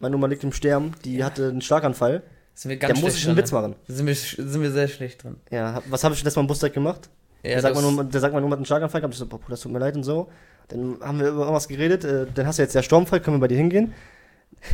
[0.00, 2.22] meine Oma liegt im Sterben, die hatte einen Schlaganfall,
[2.54, 3.70] sind wir da ganz muss schlecht ich einen Witz machen.
[3.86, 3.94] ne?
[3.94, 5.36] Sind wir, sind wir sehr schlecht drin.
[5.50, 7.08] Ja, hab- was habe ich letztes Mal im Bus direkt gemacht?
[7.42, 9.14] Ja, der, sagt das- meine Oma, der sagt, meine Oma hat einen Schlaganfall gehabt.
[9.14, 10.28] Ich so, boah, das tut mir leid und so.
[10.68, 13.40] Dann haben wir über irgendwas geredet, äh, dann hast du jetzt ja Sturmfall, können wir
[13.40, 13.92] bei dir hingehen?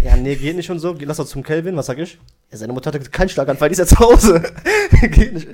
[0.05, 0.97] Ja, nee, geht nicht und so.
[1.01, 2.19] Lass uns zum Kelvin, was sag ich?
[2.51, 4.43] Ja, seine Mutter hatte keinen Schlaganfall, die ist ja zu Hause.
[5.03, 5.49] geht nicht.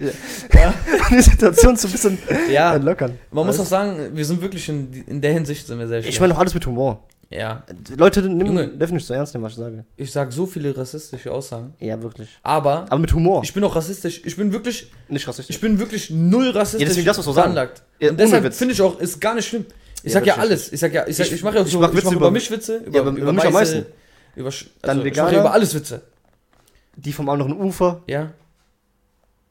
[0.55, 0.73] Ja.
[1.11, 2.19] die Situation so ein bisschen
[2.51, 3.19] ja, entlockern.
[3.33, 6.03] man muss Weißt auch sagen, wir sind wirklich in, in der Hinsicht sind wir sehr
[6.03, 6.15] schlecht.
[6.15, 7.03] Ich meine doch alles mit Humor.
[7.31, 7.65] ja,
[7.97, 8.69] Leute nehmen, Junge.
[8.69, 9.85] dürfen nicht so ernst nehmen, was ich sage.
[9.97, 11.75] ich sag so viele rassistische Aussagen.
[11.81, 12.29] Ja, wirklich.
[12.45, 13.43] Aber Aber mit Humor.
[13.43, 14.23] ich bin auch rassistisch.
[14.25, 15.57] Ich bin wirklich, nicht rassistisch.
[15.57, 17.55] ich bin wirklich null rassistisch Ja, deswegen darfst du so sagen.
[18.01, 19.67] Ja, Und deshalb finde ich auch, ist gar nicht schlimm.
[20.05, 20.73] Ich Ja, sag ja alles.
[20.73, 22.05] Ich sag ja, ich, sag, Ich- ich mache ja auch ich so, mach ich Witze
[22.07, 23.87] mache über, über- mich Witze, über, Ja, über- über mich am meisten.
[24.37, 25.41] Über, Sch- Dann also, ich mache Veganer.
[25.45, 26.03] über alles Witze.
[26.97, 28.31] die vom anderen Ufer, Ja,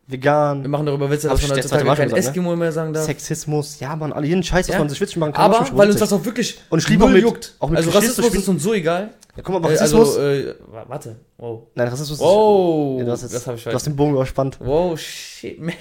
[0.08, 2.18] wir vegan, machen darüber Witze, Hab dass man heutzutage kein gesagt, ne?
[2.18, 3.05] Eskimo mehr sagen darf.
[3.05, 4.80] Sexismus, ja, man, alle jeden Scheiß, was Ja.
[4.80, 5.51] man sich witzig machen kann.
[5.53, 7.55] Aber, weil uns das auch wirklich Und ich liebe null auch mit- juckt.
[7.60, 9.10] auch mit also Rassismus ist uns so egal.
[9.36, 10.18] Ja, guck mal, aber Äh, Rassismus.
[10.18, 11.16] also, äh, wa- warte.
[11.38, 11.64] Wow.
[11.76, 12.95] nein, Rassismus Wow.
[12.95, 12.99] ist.
[12.99, 14.58] Ja, du hast, jetzt, das habe ich du hast den Bogen überspannt.
[14.62, 15.74] Wow, shit, man.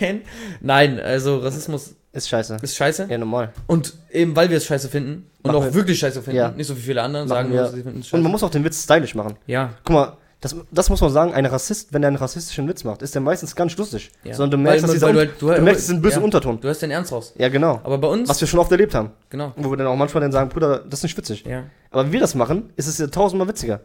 [0.61, 2.59] Nein, also Rassismus Ist scheiße.
[2.61, 3.07] ist scheiße.
[3.09, 3.53] Ja, normal.
[3.67, 6.51] Und eben weil wir es scheiße finden und Machen auch wir- wirklich scheiße finden, Ja.
[6.51, 8.17] nicht so wie viele andere Machen sagen, wir- nur, sie finden es scheiße.
[8.17, 9.37] Und man muss auch den Witz stylisch machen.
[9.47, 12.85] ja, Guck mal, das, das muss man sagen, ein Rassist, wenn er einen rassistischen Witz
[12.85, 14.11] macht, ist der meistens ganz lustig.
[14.23, 14.35] ja.
[14.35, 16.61] Sondern du merkst, Weil- dass weil Un- du, du, du merkst diesen bösen ja, Unterton.
[16.61, 17.33] Du hast den Ernst raus.
[17.39, 17.81] Ja, genau.
[17.85, 19.11] Aber bei uns, Was wir schon oft erlebt haben.
[19.31, 19.53] genau.
[19.57, 21.45] Wo wir dann auch manchmal dann sagen, Bruder, das ist nicht witzig.
[21.47, 21.65] Ja.
[21.91, 23.81] Aber wenn wir das machen, ist es ja tausendmal witziger.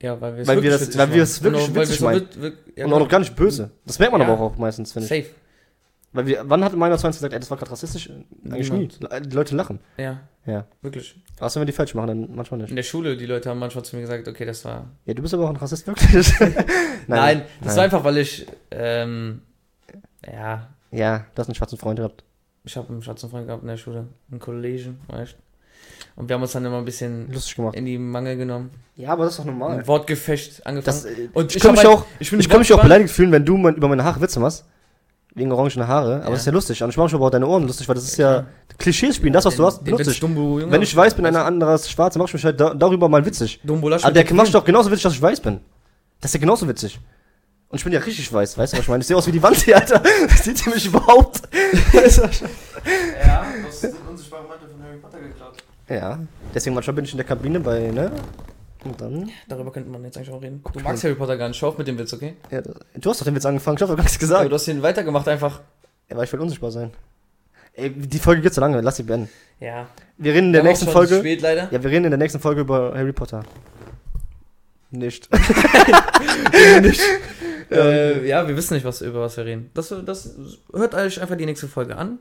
[0.00, 1.22] Ja, weil wir es Weil wir wirklich das- weil wir machen.
[1.22, 2.52] es wirklich Und auch, weil witzig es meinen.
[2.74, 3.70] ja, Und auch noch gar nicht böse.
[3.86, 5.24] Das merkt man aber auch meistens, finde ich.
[5.26, 5.34] Safe.
[6.14, 8.10] Weil wir, wann hat meiner 20 gesagt, ey, das war gerade rassistisch?
[8.44, 8.88] Eigentlich nie.
[8.88, 9.80] Die Leute lachen.
[9.96, 10.66] Ja, Ja.
[10.82, 11.18] wirklich.
[11.38, 12.70] Was, wenn wir die falsch machen, dann manchmal nicht.
[12.70, 14.90] In der Schule, die Leute haben manchmal zu mir gesagt, okay, das war.
[15.06, 16.32] Ja, du bist aber auch ein Rassist, wirklich.
[17.06, 17.76] Nein, das nein.
[17.76, 19.42] war einfach, weil ich, ähm,
[20.26, 22.24] ja, Ja, du hast einen schwarzen Freund gehabt.
[22.64, 25.36] ich habe einen schwarzen Freund gehabt in der Schule, einen Kollegen, weißt
[26.16, 27.74] Und wir haben uns dann immer ein bisschen Lustig gemacht.
[27.74, 28.70] in die Mangel genommen.
[28.96, 29.78] Ja, aber das ist doch normal.
[29.78, 30.84] Ein Wortgefecht angefangen.
[30.84, 33.10] Das, äh, und ich kann hab mich halt- auch, ich, ich kann mich auch beleidigt
[33.10, 34.66] fühlen, wenn du mein, über meine Haare Witze machst.
[35.34, 36.16] Wegen orangene Haare.
[36.16, 36.30] Aber Ja.
[36.30, 36.82] das ist ja lustig.
[36.82, 38.46] Und ich mache aber auch deine Ohren lustig, weil das ist ja, klar.
[38.78, 39.32] Klischees spielen.
[39.32, 40.20] Das, was du hast, Den benutze ich.
[40.20, 40.70] Dumbo, Junge.
[40.72, 43.60] Wenn ich weiß bin, einer anderes Schwarze, mach ich mich halt da, darüber mal witzig.
[43.64, 45.60] Dumbo Lasch Aber der macht doch genauso witzig, dass ich weiß bin.
[46.20, 47.00] Das ist ja genauso witzig.
[47.68, 49.00] Und ich bin ja richtig weiß, weißt du, was ich meine?
[49.00, 50.02] Ich sehe aus wie die Wand hier, Alter.
[50.28, 51.40] Das sieht ihr mich überhaupt?
[53.24, 55.54] Ja, du hast den unsichtbaren Mantel von Harry Potter geklaut.
[55.88, 56.18] ja,
[56.54, 58.10] deswegen manchmal bin ich in der Kabine bei, ne?
[58.84, 59.30] Und dann.
[59.48, 60.62] Darüber könnte man jetzt eigentlich auch reden.
[60.72, 61.56] Du magst Harry Potter gar nicht.
[61.56, 62.34] Schau auf mit dem Witz, okay?
[62.50, 64.50] Ja, du hast doch den Witz angefangen, ich hab doch gar nichts Ja, gesagt.
[64.50, 65.60] du hast den weitergemacht einfach.
[66.10, 66.90] Ja, weil ich will unsichtbar sein.
[67.74, 69.30] Ey, die Folge geht so lange, lass sie beenden.
[69.60, 69.86] Ja.
[70.18, 71.18] Wir reden in der Wir nächsten Folge.
[71.20, 71.68] Spät leider.
[71.70, 73.44] Ja, wir reden in der nächsten Folge über Harry Potter.
[74.90, 75.28] Nicht.
[77.72, 79.70] Äh, ja, wir wissen nicht, was, über was wir reden.
[79.74, 80.34] Das, das
[80.74, 82.18] hört euch einfach die nächste Folge an.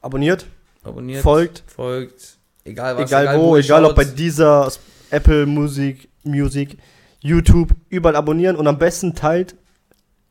[0.00, 0.46] Abonniert,
[0.82, 1.22] Abonniert.
[1.22, 2.38] folgt, Folgt.
[2.64, 3.10] Egal was.
[3.10, 4.70] egal, wo, ihr egal ob bei dieser
[5.10, 6.76] Apple Musik, Music,
[7.20, 9.56] YouTube, überall abonnieren und am besten teilt,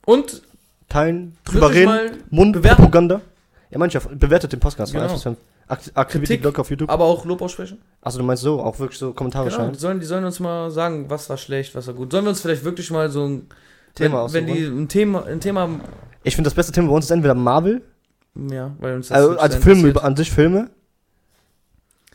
[0.05, 0.41] Und
[0.89, 3.21] teilen, drüber reden, Mundpropaganda.
[3.71, 5.11] Ja, manche bewertet den Podcast von Genau.
[5.11, 5.38] 1 bis 5.
[5.67, 6.41] Ak- Aktiviert die Kritik.
[6.43, 6.89] Glocke auf YouTube.
[6.91, 7.80] aber auch Lob aussprechen.
[8.01, 9.73] Achso, du meinst so, auch wirklich so Kommentare Genau, schreiben.
[9.73, 12.11] die sollen, die sollen uns mal sagen, was war schlecht, was war gut.
[12.11, 13.47] Sollen wir uns vielleicht wirklich mal so ein
[13.95, 15.67] Thema wenn, wenn die ein Thema, ein Thema,
[16.23, 17.82] Ich finde, das beste Thema bei uns ist entweder Marvel,
[18.36, 20.69] ja, weil uns das also, also Filme an sich Filme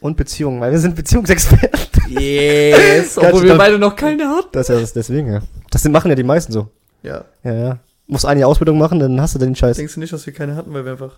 [0.01, 1.90] und Beziehungen, weil wir sind Beziehungsexperten.
[2.11, 4.49] Yes, obwohl wir beide noch keine hatten.
[4.53, 5.41] Das ist ja das deswegen, ja.
[5.71, 6.69] Das sind- machen ja die meisten so.
[7.03, 7.25] Ja.
[7.45, 7.79] Ja, ja.
[8.07, 9.77] Musst eine Ausbildung machen, dann hast du den Scheiß.
[9.77, 11.13] Denkst du nicht, dass wir keine hatten, weil wir einfach.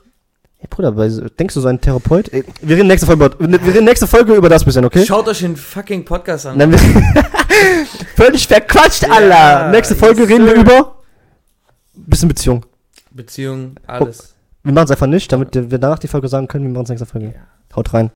[0.59, 2.33] Hey, Bruder, denkst du so ein Therapeut?
[2.33, 5.05] Ey, wir reden nächste Folge über, wir reden nächste Folge über das bisschen, okay?
[5.05, 6.59] Schaut euch den fucking Podcast an.
[8.17, 9.71] Völlig verquatscht, Ja, Allah.
[9.71, 10.97] Nächste Folge yes, reden wir über
[11.95, 12.65] bisschen Beziehung.
[13.11, 14.35] Beziehung, alles.
[14.63, 16.89] Wir machen es einfach nicht, damit wir danach die Folge sagen können, wir machen es
[16.91, 17.27] nächste Folge.
[17.29, 17.77] Ja.
[17.77, 18.11] Haut rein.